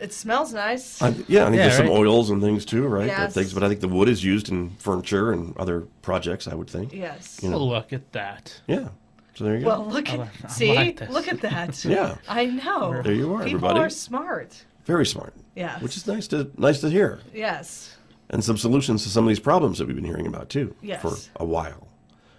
[0.00, 1.00] It smells nice.
[1.02, 3.06] I, yeah, I think Yeah, there's some oils and things too, right?
[3.06, 3.34] Yes.
[3.34, 6.46] Things, but I think the wood is used in furniture and other projects.
[6.48, 6.92] I would think.
[6.92, 7.40] yes.
[7.42, 7.58] You know.
[7.58, 8.60] Look at that.
[8.66, 8.88] Yeah.
[9.34, 9.68] So there you go.
[9.68, 11.82] Well, look I at li- I see, like look at that.
[11.96, 12.16] Yeah.
[12.28, 13.00] I know.
[13.02, 13.80] There you are, People everybody.
[13.80, 14.64] are smart.
[14.84, 15.34] Very smart.
[15.54, 15.80] Yes.
[15.82, 17.96] Which is nice to nice to hear, Yes.
[18.30, 21.02] And some solutions to some of these problems that we've been hearing about too Yes.
[21.02, 21.88] for a while.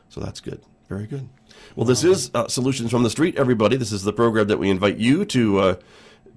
[0.10, 0.62] So that's good.
[0.90, 1.30] Very good.
[1.76, 3.78] Well, this is uh, Solutions from the Street, everybody.
[3.78, 5.60] This is the program that we invite you to.
[5.60, 5.76] Uh,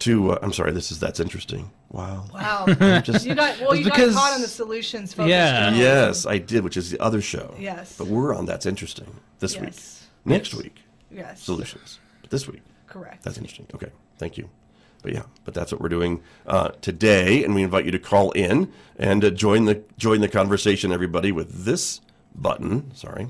[0.00, 1.70] to uh, I'm sorry, this is that's interesting.
[1.90, 2.24] Wow.
[2.34, 2.66] Wow.
[3.00, 3.70] Just you got well.
[3.72, 5.14] It's You got caught on the solutions.
[5.14, 5.70] Focused Yeah.
[5.70, 5.80] journalism.
[5.84, 7.54] yes, I did, which is the other show.
[7.58, 7.96] Yes.
[7.96, 9.06] But we're on that's interesting
[9.38, 9.70] this week.
[9.70, 10.06] Yes.
[10.24, 10.80] Next week,
[11.12, 11.40] Yes.
[11.42, 11.98] solutions.
[12.22, 13.22] But this week, Correct.
[13.22, 13.66] That's interesting.
[13.74, 14.48] Okay, thank you.
[15.04, 18.32] But yeah, but that's what we're doing uh, today, and we invite you to call
[18.32, 22.00] in and uh, join the join the conversation, everybody, with this
[22.34, 22.90] button.
[22.94, 23.28] Sorry,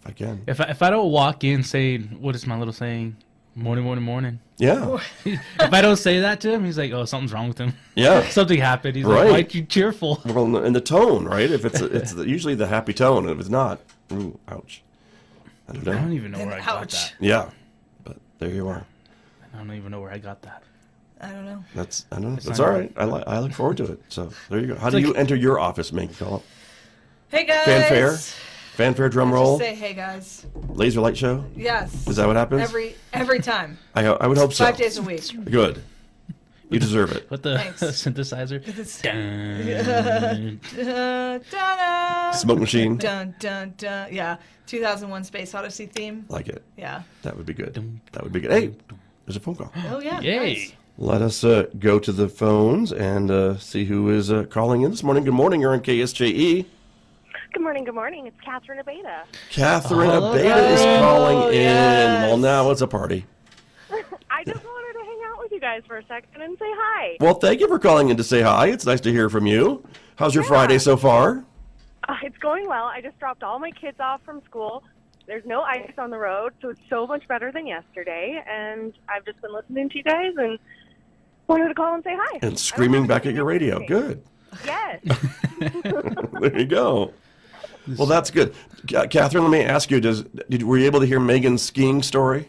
[0.00, 0.42] if I can.
[0.46, 3.18] If I, if I don't walk in saying what is my little saying,
[3.54, 4.40] morning, morning, morning.
[4.56, 7.74] Yeah, if I don't say that to him, he's like, oh, something's wrong with him.
[7.96, 8.28] yeah.
[8.28, 8.94] Something happened.
[8.96, 9.16] He's Right.
[9.22, 10.20] like, why aren't you cheerful?
[10.24, 11.50] Well, and the tone, right?
[11.50, 13.80] If it's it's usually the happy tone, and if it's not,
[14.12, 14.82] ooh, ouch.
[15.68, 15.92] I don't know.
[15.92, 16.92] I don't even know And where I got ouch.
[16.92, 17.12] that.
[17.20, 17.50] Yeah,
[18.04, 18.84] but there you are.
[19.52, 20.62] I don't even know where I got that.
[21.20, 21.64] I don't know.
[21.74, 22.36] That's I don't know.
[22.36, 22.92] It's That's not- all right.
[22.96, 24.02] I li- I look forward to it.
[24.08, 24.74] So there you go.
[24.76, 26.14] How do like- you enter your office, Megan?
[26.14, 26.42] Call up
[27.28, 27.64] Hey guys.
[27.64, 28.16] fanfare,
[28.76, 29.58] fanfare, drum roll.
[29.58, 30.46] Just say hey guys.
[30.68, 31.44] laser light show.
[31.56, 32.06] Yes.
[32.06, 32.62] Is that what happens?
[32.62, 33.78] Every every time.
[33.94, 34.64] I I would hope so.
[34.64, 35.22] Five days a week.
[35.50, 35.82] Good.
[36.70, 37.30] You deserve it.
[37.30, 37.80] What the Thanks.
[38.02, 38.66] synthesizer?
[38.66, 40.58] It's- Dun.
[40.76, 42.96] Dun, dun, Smoke machine.
[42.96, 44.12] dun dun dun.
[44.12, 44.38] Yeah.
[44.66, 46.24] 2001 Space Odyssey theme.
[46.28, 46.62] Like it.
[46.76, 47.02] Yeah.
[47.22, 47.74] That would be good.
[48.12, 48.50] That would be good.
[48.50, 48.74] Hey,
[49.26, 49.70] there's a phone call.
[49.90, 50.20] Oh yeah.
[50.20, 50.36] Yay.
[50.54, 50.72] nice.
[50.96, 54.90] Let us uh, go to the phones and uh, see who is uh, calling in
[54.92, 55.24] this morning.
[55.24, 55.60] Good morning.
[55.60, 56.66] You're on KSJE.
[57.54, 58.26] Good morning, good morning.
[58.26, 59.22] It's Catherine Abeda.
[59.48, 61.54] Catherine Hello, Abeda is calling Oh, in.
[61.54, 62.28] yes.
[62.28, 63.24] Well, now it's a party.
[64.28, 67.16] I just wanted to hang out with you guys for a second and say hi.
[67.20, 68.66] Well, thank you for calling in to say hi.
[68.70, 69.86] It's nice to hear from you.
[70.16, 70.48] How's your Yeah.
[70.48, 71.44] Friday so far?
[72.08, 72.86] Uh, it's going well.
[72.86, 74.82] I just dropped all my kids off from school.
[75.26, 78.42] There's no ice on the road, so it's so much better than yesterday.
[78.50, 80.58] And I've just been listening to you guys and
[81.46, 82.40] wanted to call and say hi.
[82.42, 83.78] And screaming back at your radio.
[83.86, 83.86] Good.
[83.86, 84.66] Good.
[84.66, 85.00] Yes.
[86.40, 87.12] there you go.
[87.86, 88.54] Well, that's good.
[88.86, 92.48] Catherine, let me ask you: Does did were you able to hear Megan's skiing story?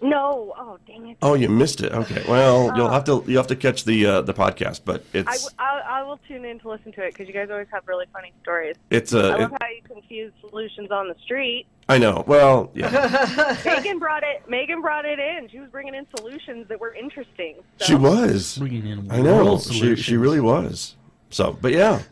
[0.00, 0.54] no.
[0.56, 1.16] Oh, dang it.
[1.22, 1.92] Oh, you missed it.
[1.92, 2.22] Okay.
[2.28, 5.44] Well, you'll have to you will have to catch the uh, the podcast, but it's
[5.44, 7.86] w- I, I will tune in to listen to it because you guys always have
[7.86, 8.76] really funny stories.
[8.90, 11.66] it's I uh, it, love how you confuse solutions on the street.
[11.88, 12.22] I know.
[12.26, 14.48] Well, yeah, Megan brought it.
[14.48, 15.48] Megan brought it in.
[15.48, 17.56] She was bringing in solutions that were interesting.
[17.78, 17.86] So.
[17.86, 18.58] she was.
[18.58, 19.36] Bringing in I know.
[19.36, 20.96] world She she really was.
[21.30, 22.02] So, but yeah,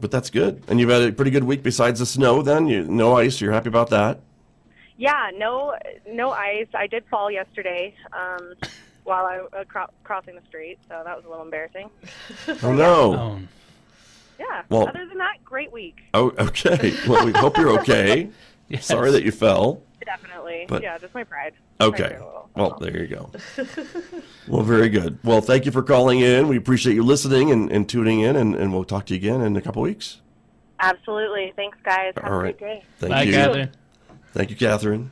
[0.00, 0.62] but that's good.
[0.68, 2.42] And you've had a pretty good week besides the snow.
[2.42, 3.40] Then you no ice.
[3.40, 4.20] You're happy about that?
[4.98, 5.74] Yeah, no,
[6.08, 6.68] no ice.
[6.74, 8.54] I did fall yesterday um,
[9.04, 11.90] while I was cro- crossing the street, so that was a little embarrassing.
[12.62, 13.14] Oh no.
[13.14, 13.38] Oh,
[14.38, 14.62] Yeah.
[14.68, 16.02] Well- Other than that, great week.
[16.14, 16.94] Oh, okay.
[17.08, 18.28] Well, we hope you're okay.
[18.68, 18.84] Yes.
[18.86, 19.80] Sorry that you fell.
[20.06, 20.64] Definitely.
[20.68, 21.52] But- yeah, just my pride.
[21.80, 22.16] Okay.
[22.16, 22.22] pride.
[22.54, 23.30] Well, there you go.
[24.48, 25.18] well, very good.
[25.22, 26.48] Well, thank you for calling in.
[26.48, 29.42] We appreciate you listening and, and tuning in, and, and we'll talk to you again
[29.42, 30.22] in a couple weeks.
[30.80, 31.52] Absolutely.
[31.54, 32.14] Thanks, guys.
[32.16, 32.82] Have All a great day.
[32.98, 33.32] Thank Bye, you.
[33.32, 33.70] Catherine.
[34.32, 35.10] Thank you, Catherine.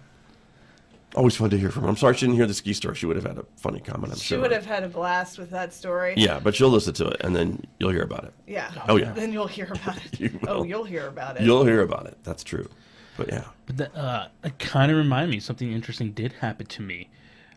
[1.15, 1.89] Always fun to hear from her.
[1.89, 2.97] I'm sorry she didn't hear the ski story.
[2.97, 4.39] She would have had a funny comment, I'm She sure.
[4.39, 6.15] She would have had a blast with that story.
[6.17, 8.35] Yeah, but she'll listen to it, and then you'll hear about it.
[8.47, 8.71] Yeah.
[8.89, 9.13] Oh, yeah.
[9.13, 10.21] Then you'll hear about it.
[10.25, 10.61] You oh, will.
[10.61, 11.43] oh, you'll hear about it.
[11.43, 12.19] You'll hear about it.
[12.25, 12.69] That's true.
[13.17, 13.45] But yeah.
[13.67, 17.09] But that, uh, it kind of reminded me something interesting did happen to me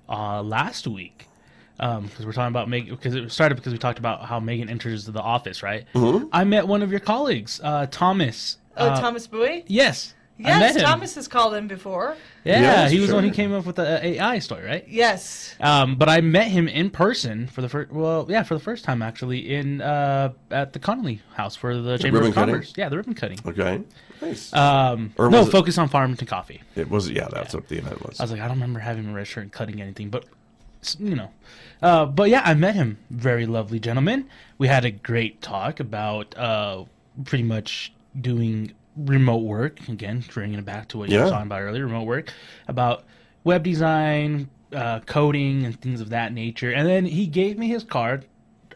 [0.09, 1.27] uh, last week.
[1.77, 5.05] Because we're talking about Megan, because it started because we talked about how Megan enters
[5.05, 5.85] the office, right?
[5.93, 6.27] Mm-hmm.
[6.33, 8.57] I met one of your colleagues, uh, Thomas.
[8.77, 9.63] oh, Uh, Thomas Bowie?
[9.67, 10.15] Yes.
[10.39, 10.81] I Yes, met him.
[10.87, 12.15] Thomas has called in before.
[12.43, 13.29] Yeah, Yes, he was the one sure.
[13.29, 14.85] who came up with the uh, AI story, right?
[14.87, 15.55] Yes.
[15.59, 18.83] Um, but I met him in person for the first, well, yeah, for the first
[18.85, 22.53] time actually in uh, at the Connolly House for the Chamber ribbon of cutting?
[22.53, 22.73] Commerce.
[22.77, 23.39] Yeah, the ribbon cutting.
[23.47, 23.81] Okay.
[24.21, 24.53] Nice.
[24.53, 26.61] Um, Or no, it- focus on Farmington Coffee.
[26.75, 28.19] it was, yeah, that's what the event was.
[28.19, 30.25] I was like, I don't remember having a red shirt and cutting anything, but
[30.99, 31.31] you know.
[31.81, 32.99] Uh, but yeah, I met him.
[33.09, 34.29] Very lovely gentleman.
[34.59, 36.85] We had a great talk about uh,
[37.25, 41.25] pretty much doing remote work again, bringing it back to what you Yeah.
[41.25, 42.33] were talking about earlier, remote work
[42.67, 43.03] about
[43.43, 46.71] web design, uh, coding, and things of that nature.
[46.71, 48.25] And then he gave me his card.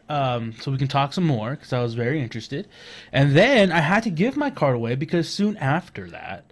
[0.08, 2.68] Um, so we can talk some more because I was very interested,
[3.12, 6.44] and then I had to give my card away because soon after that,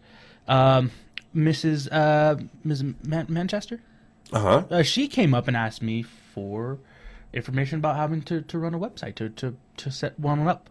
[0.48, 0.90] um,
[1.37, 1.87] Mrs.
[1.92, 2.85] Uh, Ms.
[3.04, 3.80] Man- Manchester,
[4.33, 4.64] Uh-huh.
[4.70, 6.78] uh, she came up and asked me for
[7.35, 10.70] information about having to, to run a website to, to, to set one up.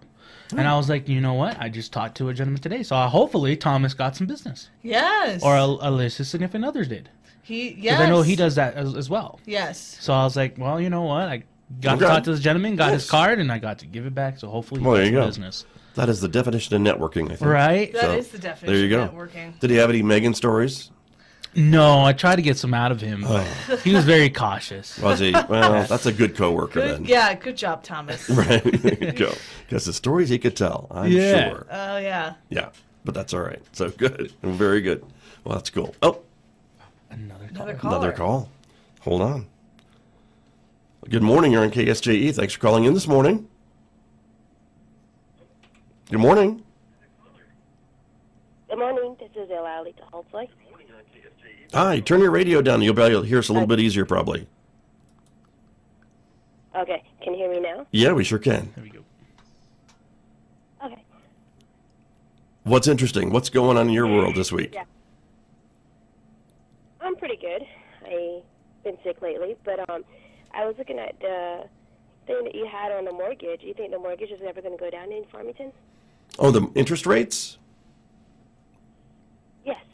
[0.52, 1.60] And I was like, you know what?
[1.60, 5.44] I just talked to a gentleman today, so uh, hopefully Thomas got some business, Yes.
[5.44, 7.10] or Al- Alyssa's significant others did,
[7.44, 7.70] he.
[7.70, 8.00] because Yes.
[8.02, 9.40] I know he does that as, as well.
[9.46, 9.98] Yes.
[10.00, 11.28] So I was like, well, you know what?
[11.30, 11.44] I
[11.82, 12.06] got Okay.
[12.06, 14.40] to talk to this gentleman, got his card, and I got to give it back.
[14.40, 15.28] So hopefully, he Well, got there you some go.
[15.28, 17.42] business, That is the definition of networking, I think.
[17.42, 17.94] right?
[17.94, 19.04] That is So, the definition there you go.
[19.04, 19.60] of networking.
[19.60, 20.90] Did he have any Megan stories?
[21.56, 23.46] No, I tried to get some out of him, but
[23.84, 25.00] he was very cautious.
[25.00, 25.32] Was he?
[25.32, 27.06] Well, that's a good coworker Good, then.
[27.06, 28.30] yeah, good job, Thomas.
[28.30, 28.64] Right.
[28.64, 29.34] there you go.
[29.66, 31.50] Because the stories he could tell, I'm Yeah.
[31.50, 31.66] sure.
[31.72, 32.36] Oh, yeah.
[32.50, 32.70] Yeah.
[33.04, 33.62] But that's all right.
[33.72, 34.32] So good.
[34.44, 35.04] Very good.
[35.44, 35.96] Well, that's cool.
[36.04, 36.20] Oh,
[37.10, 37.56] Another call.
[37.64, 37.92] Another call.
[37.92, 38.50] another call.
[39.02, 39.48] Hold on.
[41.10, 41.52] Good morning.
[41.54, 42.14] You're on KSJE.
[42.14, 42.32] E.
[42.32, 43.48] Thanks for calling in this morning.
[46.12, 46.64] Good morning.
[48.70, 49.16] Good morning.
[49.20, 50.50] This is Elali to Hopefully.
[51.74, 52.00] Hi.
[52.00, 52.82] Turn your radio down.
[52.82, 54.48] You'll be able to hear us a little bit easier, probably.
[56.76, 57.86] Okay, can you hear me now?
[57.92, 58.72] Yeah, we sure can.
[58.76, 59.00] There we go.
[60.86, 61.04] Okay.
[62.64, 63.32] What's interesting?
[63.32, 64.74] What's going on in your world this week?
[64.74, 64.84] Yeah.
[67.02, 67.64] I'm pretty good.
[68.06, 68.44] I've
[68.84, 70.04] been sick lately, but um,
[70.54, 71.64] I was looking at the
[72.28, 73.62] thing that you had on the mortgage.
[73.62, 75.72] You think the mortgage is ever going to go down in Farmington?
[76.38, 77.58] Oh, the interest rates?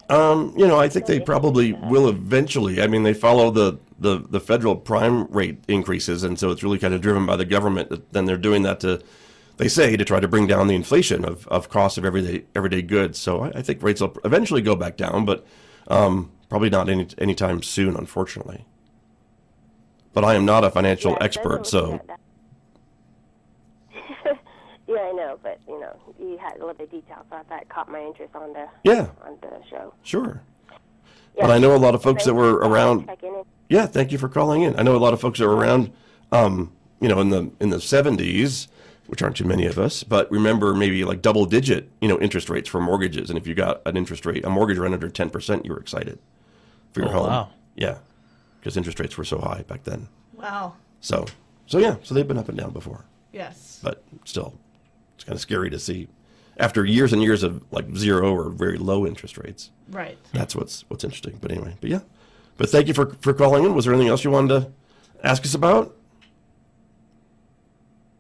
[0.10, 2.82] Um, you know, I think they probably will eventually.
[2.82, 6.78] I mean, they follow the, the, the federal prime rate increases, and so it's really
[6.78, 8.12] kind of driven by the government.
[8.12, 9.02] Then they're doing that to,
[9.58, 12.84] they say, to try to bring down the inflation of, of costs of everyday everyday
[12.84, 13.18] goods.
[13.20, 15.46] So I, I think rates will eventually go back down, but
[15.88, 18.66] um, probably not any anytime soon, unfortunately.
[20.14, 22.20] But I am not a financial Yeah, expert, so that-
[24.88, 27.42] yeah, I know, but you know, you had a little bit of detail, so I
[27.50, 29.94] that caught my interest on the yeah, on the show.
[30.04, 30.42] sure.
[31.38, 31.48] Yeah.
[31.48, 33.10] But I know a lot of folks that were around.
[33.68, 34.78] Yeah, thank you for calling in.
[34.80, 35.92] I know a lot of folks that were around,
[36.32, 36.72] um,
[37.02, 38.68] you know, in the in the seventies,
[39.08, 42.50] which aren't too many of us, but remember maybe like double digit, you know, interest
[42.50, 43.30] rates for mortgages.
[43.30, 45.80] And if you got an interest rate, a mortgage rate under ten percent, you were
[45.80, 46.20] excited
[46.94, 47.28] for your Oh, home.
[47.28, 47.50] wow.
[47.76, 47.98] Yeah,
[48.60, 50.08] because interest rates were so high back then.
[50.34, 50.76] Wow.
[51.02, 51.26] So,
[51.66, 53.80] so yeah, so they've been up and down before, Yes.
[53.84, 54.65] but still, it's
[55.26, 56.08] kind of scary to see
[56.58, 59.72] after years and years of like zero or very low interest rates.
[59.90, 60.18] Right.
[60.34, 61.38] That's what's what's interesting.
[61.42, 62.02] But anyway, but yeah.
[62.58, 63.74] But thank you for for calling in.
[63.74, 64.72] Was there anything else you wanted to
[65.24, 65.96] ask us about?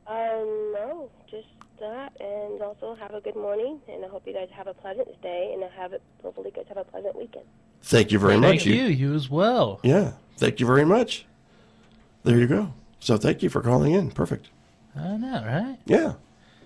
[0.08, 1.48] Um, no, just
[1.80, 5.20] that, and also have a good morning, and I hope you guys have a pleasant
[5.22, 6.02] day, and I have it.
[6.22, 7.46] Hopefully, you guys have a pleasant weekend.
[7.82, 8.50] Thank you very much.
[8.50, 8.68] Thank much.
[8.68, 8.84] you.
[8.86, 9.80] You as well.
[9.84, 10.14] Yeah.
[10.38, 11.26] Thank you very much.
[12.24, 12.74] There you go.
[13.00, 14.12] So thank you for calling in.
[14.12, 14.50] Perfect.
[14.96, 15.78] I know, right?
[15.86, 16.14] Yeah.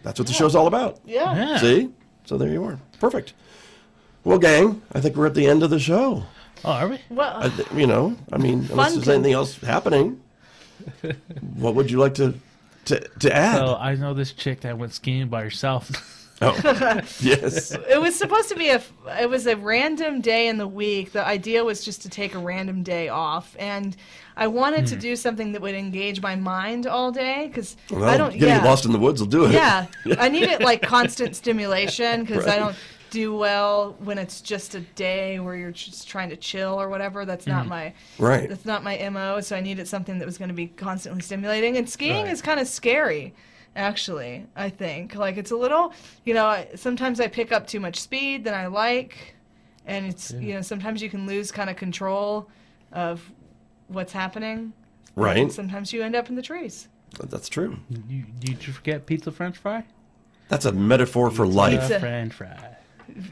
[0.04, 1.00] That's what the show's all about.
[1.06, 1.36] Yeah.
[1.36, 1.58] Yeah.
[1.58, 1.90] See?
[2.26, 2.80] So there you are.
[3.00, 3.34] Perfect.
[4.24, 6.24] Well, gang, I think we're at the end of the show.
[6.66, 7.00] Oh, are we?
[7.10, 10.22] Well, I th- you know, I mean, unless there's anything else happening,
[11.56, 12.34] what would you like to
[12.86, 13.58] to, to add?
[13.58, 15.90] So I know this chick that went skiing by herself.
[16.42, 16.56] Oh,
[17.20, 17.72] yes.
[17.72, 18.82] It was supposed to be a
[19.20, 21.12] it was a random day in the week.
[21.12, 23.96] The idea was just to take a random day off and
[24.38, 25.02] I wanted to hmm.
[25.02, 28.64] do something that would engage my mind all day cuz Well, I don't getting yeah.
[28.64, 29.52] lost in the woods will do it.
[29.52, 29.88] Yeah.
[30.18, 32.76] I need it like constant stimulation cuz I don't
[33.10, 37.26] do well when it's just a day where you're just trying to chill or whatever.
[37.26, 37.70] That's not hmm.
[37.70, 38.48] my Right.
[38.48, 41.78] that's not my MO, so I needed something that was going to be constantly stimulating.
[41.78, 42.32] And skiing Right.
[42.32, 43.34] is kind of scary,
[43.76, 45.16] actually, I think.
[45.16, 45.94] Like, it's a little,
[46.26, 49.36] you know, sometimes I pick up too much speed than I like.
[49.86, 52.48] And it's, you know, sometimes you can lose kind of control
[52.92, 53.22] of
[53.88, 54.74] what's happening.
[55.16, 55.38] Right.
[55.38, 56.88] And sometimes you end up in the trees.
[57.24, 57.78] That's true.
[58.08, 59.84] You, did you forget pizza French fry?
[60.48, 61.82] That's a metaphor for life.
[61.82, 62.00] Pizza.
[62.00, 62.76] French fry.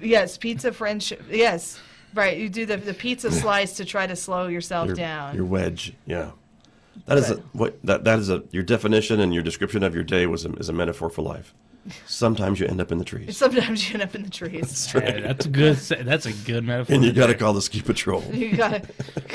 [0.02, 1.14] Yes, pizza french.
[1.30, 1.80] Yes.
[2.14, 2.38] Right.
[2.38, 5.36] You do the, the pizza slice to try to slow yourself Your, down.
[5.36, 5.94] your wedge.
[6.06, 6.32] Yeah.
[7.06, 10.04] That is a, what that that is a your definition and your description of your
[10.04, 11.54] day was a, is a metaphor for life.
[12.06, 14.60] Sometimes you end up in the trees, Sometimes you end up in the trees.
[14.60, 15.24] That's Hey, right.
[15.24, 15.76] that's a good.
[15.78, 16.94] That's a good metaphor.
[16.96, 18.84] and you got to call the ski patrol, You got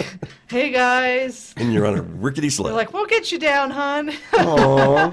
[0.48, 1.54] Hey guys.
[1.56, 2.68] and you're on a rickety sled.
[2.68, 4.10] They're like, we'll get you down, hon.
[4.34, 5.08] Aw.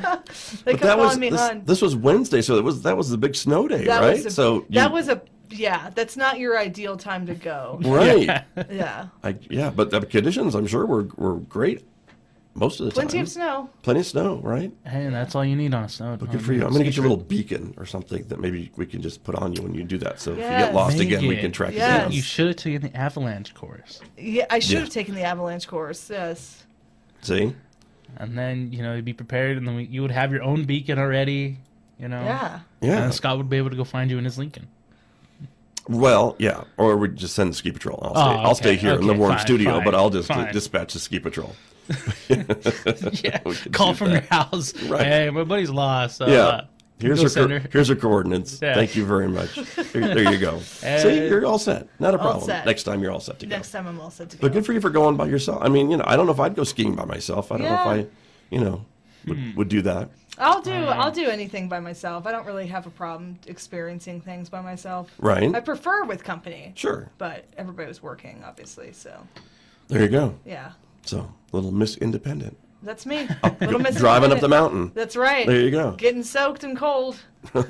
[0.66, 1.62] they But come that was calling me this, hun.
[1.66, 4.18] this was Wednesday, so it was that was the big snow day, that right?
[4.18, 5.90] was a, so you- that was a yeah.
[5.96, 7.80] That's not your ideal time to go.
[7.84, 8.44] right.
[8.70, 9.08] Yeah.
[9.24, 11.86] I, yeah, but the conditions I'm sure were were great
[12.56, 13.22] most of the Plenty time.
[13.22, 13.70] of snow.
[13.84, 14.72] Plenty of snow, right?
[14.86, 16.18] Hey, and that's all you need on a snow.
[16.20, 16.64] But good for you.
[16.64, 19.24] I'm going to get you a little beacon or something that maybe we can just
[19.24, 20.20] put on you when you do that.
[20.20, 21.82] So if you get lost again, we can track Yes.
[21.94, 22.12] you down.
[22.12, 24.80] You should have taken the avalanche course, Yeah, I should Yeah.
[24.82, 26.10] have taken the avalanche course.
[26.10, 26.66] Yes.
[27.22, 27.54] See?
[28.18, 30.66] and then you know you'd be prepared, and then we, you would have your own
[30.66, 31.58] beacon already.
[32.00, 32.22] You know.
[32.24, 32.60] Yeah.
[32.82, 33.04] Yeah.
[33.04, 34.68] And Scott would be able to go find you in his Lincoln.
[35.88, 36.64] Well, yeah.
[36.78, 38.00] Or we just send the ski patrol.
[38.02, 39.96] I'll oh, stay, Oh, I'll stay okay, here in the warm fine, studio, fine, but
[39.96, 40.54] I'll just fine.
[40.54, 41.56] dispatch the ski patrol.
[43.24, 43.40] Yeah.
[43.46, 44.24] We Call from that.
[44.24, 44.74] your house.
[44.84, 45.06] Right.
[45.06, 46.22] Hey, my buddy's lost.
[46.22, 46.62] Uh, Yeah.
[47.00, 48.60] Here's go her, send co- here's her coordinates.
[48.62, 48.74] Yeah.
[48.76, 49.54] Thank you very much.
[49.54, 50.56] Here, there you go.
[50.58, 50.60] Uh,
[51.00, 51.88] See, you're all set.
[51.98, 52.46] Not a All problem.
[52.46, 52.66] set.
[52.66, 53.56] Next time, you're all set to go.
[53.56, 54.42] Next time I'm all set to go.
[54.42, 55.60] But good for you for going by yourself.
[55.62, 57.54] I mean, you know, I don't know if I'd go skiing by myself.
[57.54, 58.06] I don't know if I,
[58.50, 58.86] you know,
[59.28, 59.56] would, Hmm.
[59.56, 60.10] would do that.
[60.40, 62.26] I'll do I'll do anything by myself.
[62.28, 65.10] I don't really have a problem experiencing things by myself.
[65.20, 65.54] Right?
[65.56, 66.74] I prefer with company.
[66.76, 67.10] Sure.
[67.18, 69.26] But everybody was working, obviously, so
[69.88, 70.36] There you go.
[70.46, 70.72] yeah.
[71.06, 72.58] So, little Miss Independent.
[72.82, 73.28] That's me.
[73.60, 74.92] Little Miss Driving up the mountain.
[74.96, 75.46] That's right.
[75.46, 75.92] There you go.
[75.98, 77.18] Getting soaked and cold.
[77.54, 77.66] There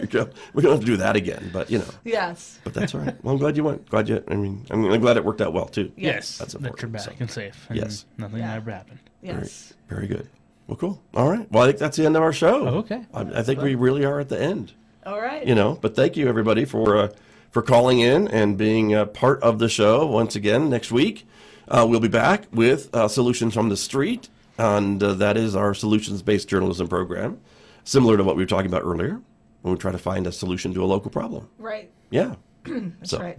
[0.00, 0.28] you go.
[0.54, 2.58] We don't have to do that again, but, you know, Yes.
[2.64, 3.14] but that's all right.
[3.24, 3.88] Well, I'm glad you went.
[3.88, 5.92] Glad you, I mean, I'm glad it worked out well, too.
[5.96, 7.12] Yes, That's that you're important, back so.
[7.20, 7.66] and safe.
[7.68, 8.06] And Yes.
[8.18, 8.54] nothing Yeah.
[8.54, 8.98] ever happened.
[9.22, 9.72] Yes.
[9.88, 10.28] Very good.
[10.66, 11.00] Well, cool.
[11.14, 11.46] All right.
[11.52, 12.66] Well, I think that's the end of our show.
[12.66, 13.04] Oh, okay.
[13.14, 14.72] I, I think we really are at the end.
[15.06, 15.46] All right.
[15.46, 17.08] you know but thank you everybody for uh,
[17.50, 21.26] for calling in and being a part of the show once again next week
[21.68, 25.74] uh, we'll be back with uh, solutions from the street and uh, that is our
[25.74, 27.40] solutions based journalism program
[27.84, 29.20] similar to what we were talking about earlier
[29.62, 31.90] when we try to find a solution to a local problem Right.
[32.10, 33.38] yeah That's So- right.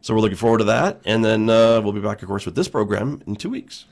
[0.00, 2.54] so we're looking forward to that and then uh, we'll be back of course with
[2.54, 3.86] this program in two weeks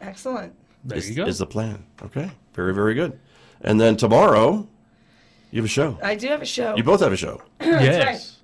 [0.00, 0.52] Excellent.
[0.84, 1.24] There is, you go.
[1.26, 3.18] is the plan okay very very good
[3.62, 4.66] and then tomorrow
[5.50, 6.74] you have a show I do have a show.
[6.76, 8.38] you both have a show yes.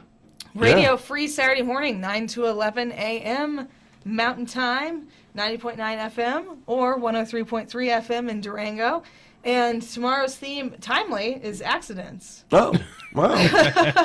[0.55, 0.97] Radio Yeah.
[0.97, 3.69] free Saturday morning, 9 to 11 a.m.
[4.07, 9.03] Mountain Time, 90.9 FM or 103.3 FM in Durango.
[9.45, 12.45] And tomorrow's theme, timely, is accidents.
[12.53, 12.73] oh
[13.15, 13.35] wow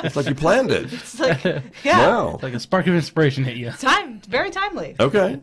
[0.04, 1.42] it's like you planned it It's like,
[1.84, 3.70] yeah, wow Like a spark of inspiration hit you.
[3.72, 4.94] time, very timely.
[5.00, 5.40] Okay.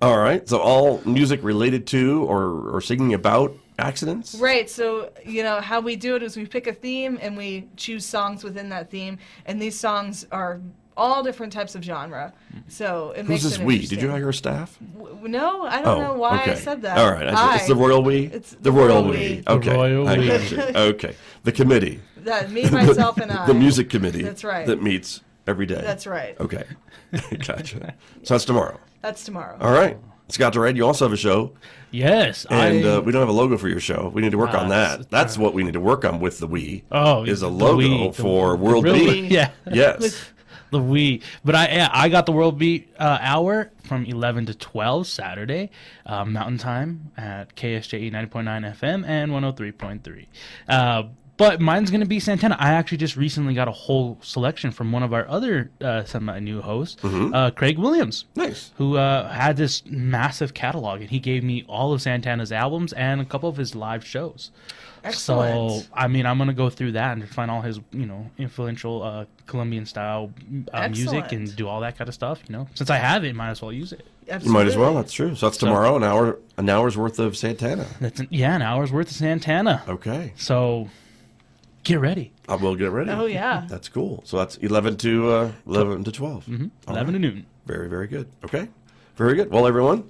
[0.00, 0.48] All right.
[0.48, 4.34] So all music related to or, or singing about accidents?
[4.34, 4.68] Right.
[4.68, 8.04] So, you know, how we do it is we pick a theme and we choose
[8.04, 9.18] songs within that theme.
[9.46, 10.60] And these songs are
[10.96, 12.32] all different types of genre.
[12.68, 13.86] So it Who's makes this it we?
[13.86, 14.78] Did you hire a staff?
[14.96, 16.98] W- No, I don't know why I said that.
[16.98, 17.26] Oh, All right.
[17.28, 18.26] I, it's the royal we?
[18.26, 19.10] It's the the royal royal we.
[19.18, 19.36] we.
[19.40, 19.74] The Okay.
[19.74, 20.26] royal I we.
[20.28, 20.58] got you.
[20.60, 21.14] Okay.
[21.44, 22.00] The committee.
[22.18, 23.46] That me, myself, and I.
[23.46, 24.22] the music committee.
[24.22, 24.66] That's right.
[24.66, 25.80] That meets every day.
[25.80, 26.38] That's right.
[26.40, 26.64] Okay.
[27.46, 27.94] gotcha.
[28.22, 28.78] So that's tomorrow.
[29.00, 29.56] That's tomorrow.
[29.60, 29.98] All right.
[30.28, 31.52] Scott Durant, you also have a show,
[31.90, 32.46] Yes.
[32.48, 34.10] and I, uh, we don't have a logo for your show.
[34.14, 34.92] We need to work Ah, on that.
[35.00, 36.84] it's- That's what we need to work on with the we.
[36.90, 39.24] oh, is a the logo Wii, the- for the World real Beat.
[39.30, 39.50] Yeah.
[39.70, 40.24] Yes.
[40.72, 41.22] The Wii.
[41.44, 45.70] But I yeah, I got the World Beat uh, hour from 11 to 12 Saturday
[46.06, 50.26] uh, Mountain Time at KSJE 90.9 FM and 103.3.
[50.68, 51.04] Uh,
[51.38, 52.56] but mine's going to be Santana.
[52.60, 56.60] I actually just recently got a whole selection from one of our other uh, semi-new
[56.60, 58.70] hosts, uh, Craig Williams, Nice.
[58.76, 63.20] who uh, had this massive catalog, and he gave me all of Santana's albums and
[63.20, 64.50] a couple of his live shows.
[65.04, 65.82] Excellent.
[65.82, 69.02] So I mean, I'm gonna go through that and find all his, you know, influential
[69.02, 70.32] uh, Colombian style
[70.72, 72.40] uh, music and do all that kind of stuff.
[72.48, 74.06] You know, since I have it, might as well use it.
[74.42, 74.94] You might as well.
[74.94, 75.34] That's true.
[75.34, 77.86] So that's tomorrow, an hour, an hour's worth of Santana.
[78.00, 79.82] That's an, yeah, an hour's worth of Santana.
[79.88, 80.32] Okay.
[80.36, 80.88] So
[81.84, 82.32] Get ready.
[82.48, 83.10] I will get ready.
[83.10, 83.66] Oh, yeah.
[83.68, 84.22] That's cool.
[84.24, 86.46] So that's 11 to uh, 11 to 12.
[86.46, 86.90] Mm-hmm.
[86.90, 87.46] 11 to noon.
[87.66, 88.28] Very, very good.
[88.44, 88.68] Okay.
[89.16, 89.50] Very good.
[89.50, 90.08] Well, everyone,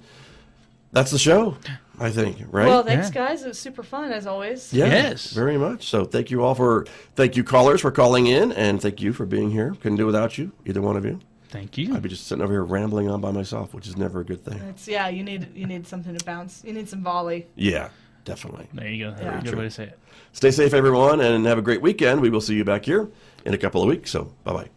[0.91, 1.57] that's the show,
[1.99, 2.67] I think, right?
[2.67, 3.27] Well, thanks, Yeah.
[3.27, 3.43] guys.
[3.43, 4.73] It was super fun as always.
[4.73, 5.31] yeah, Yes.
[5.33, 5.87] Very much.
[5.87, 6.85] So thank you all for,
[7.15, 9.75] thank you callers for calling in, and thank you for being here.
[9.81, 11.19] Couldn't do without you, either one of you.
[11.49, 11.95] Thank you.
[11.95, 14.43] I'd be just sitting over here rambling on by myself, which is never a good
[14.43, 14.57] thing.
[14.69, 15.07] It's yeah.
[15.07, 16.63] You need you need something to bounce.
[16.65, 17.45] You need some volley.
[17.55, 17.89] Yeah,
[18.25, 18.67] definitely.
[18.73, 19.15] There you go.
[19.21, 19.39] Yeah.
[19.41, 19.99] Good way to say it.
[20.31, 22.21] Stay safe, everyone, and have a great weekend.
[22.21, 23.07] We will see you back here
[23.45, 24.09] in a couple of weeks.
[24.09, 24.69] So, bye bye.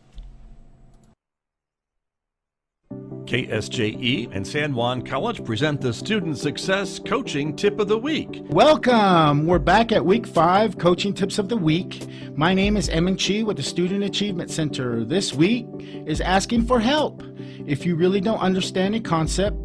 [3.26, 8.42] KSJE and San Juan College present the Student Success Coaching Tip of the Week.
[8.44, 9.46] Welcome.
[9.46, 12.06] We're back at week five, coaching tips of the week.
[12.36, 15.04] My name is Emin Chi with the Student Achievement Center.
[15.04, 15.66] This week
[16.06, 17.22] is asking for help.
[17.66, 19.56] If you really don't understand a concept,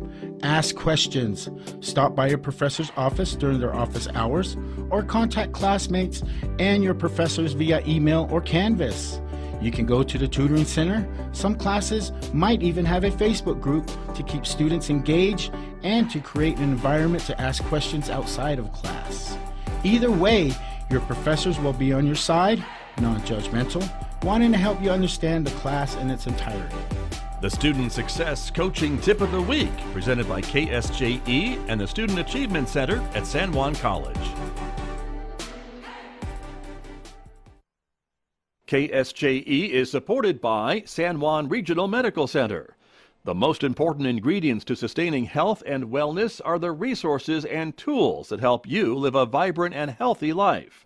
[0.41, 1.47] ask questions.
[1.81, 4.57] Stop by your professor's office during their office hours,
[4.89, 6.23] or contact classmates
[6.57, 9.21] and your professors via email or Canvas.
[9.61, 11.07] You can go to the tutoring center.
[11.33, 15.53] Some classes might even have a Facebook group to keep students engaged
[15.83, 19.37] and to create an environment to ask questions outside of class.
[19.83, 20.51] Either way,
[20.89, 22.63] your professors will be on your side,
[22.99, 23.87] non judgmental,
[24.23, 26.75] wanting to help you understand the class in its entirety.
[27.41, 32.69] The Student Success Coaching Tip of the Week, presented by KSJE and the Student Achievement
[32.69, 34.17] Center at San Juan College.
[38.71, 42.77] KSJE is supported by San Juan Regional Medical Center.
[43.25, 48.39] The most important ingredients to sustaining health and wellness are the resources and tools that
[48.39, 50.85] help you live a vibrant and healthy life.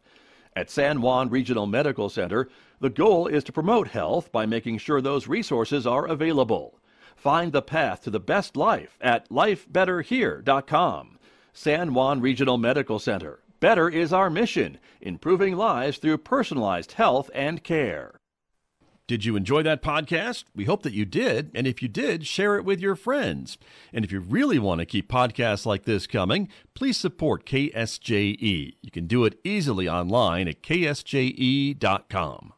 [0.56, 5.00] At San Juan Regional Medical Center, the goal is to promote health by making sure
[5.00, 6.80] those resources are available.
[7.16, 11.20] Find the path to the best life at lifebetterhere.com.
[11.54, 13.42] San Juan Regional Medical Center.
[13.66, 18.20] Better is our mission, improving lives through personalized health and care.
[19.08, 20.44] Did you enjoy that podcast?
[20.56, 21.50] We hope that you did.
[21.56, 23.58] And if you did, share it with your friends.
[23.92, 28.76] And if you really want to keep podcasts like this coming, please support KSJE.
[28.84, 32.54] You can do it easily online at ksje.com.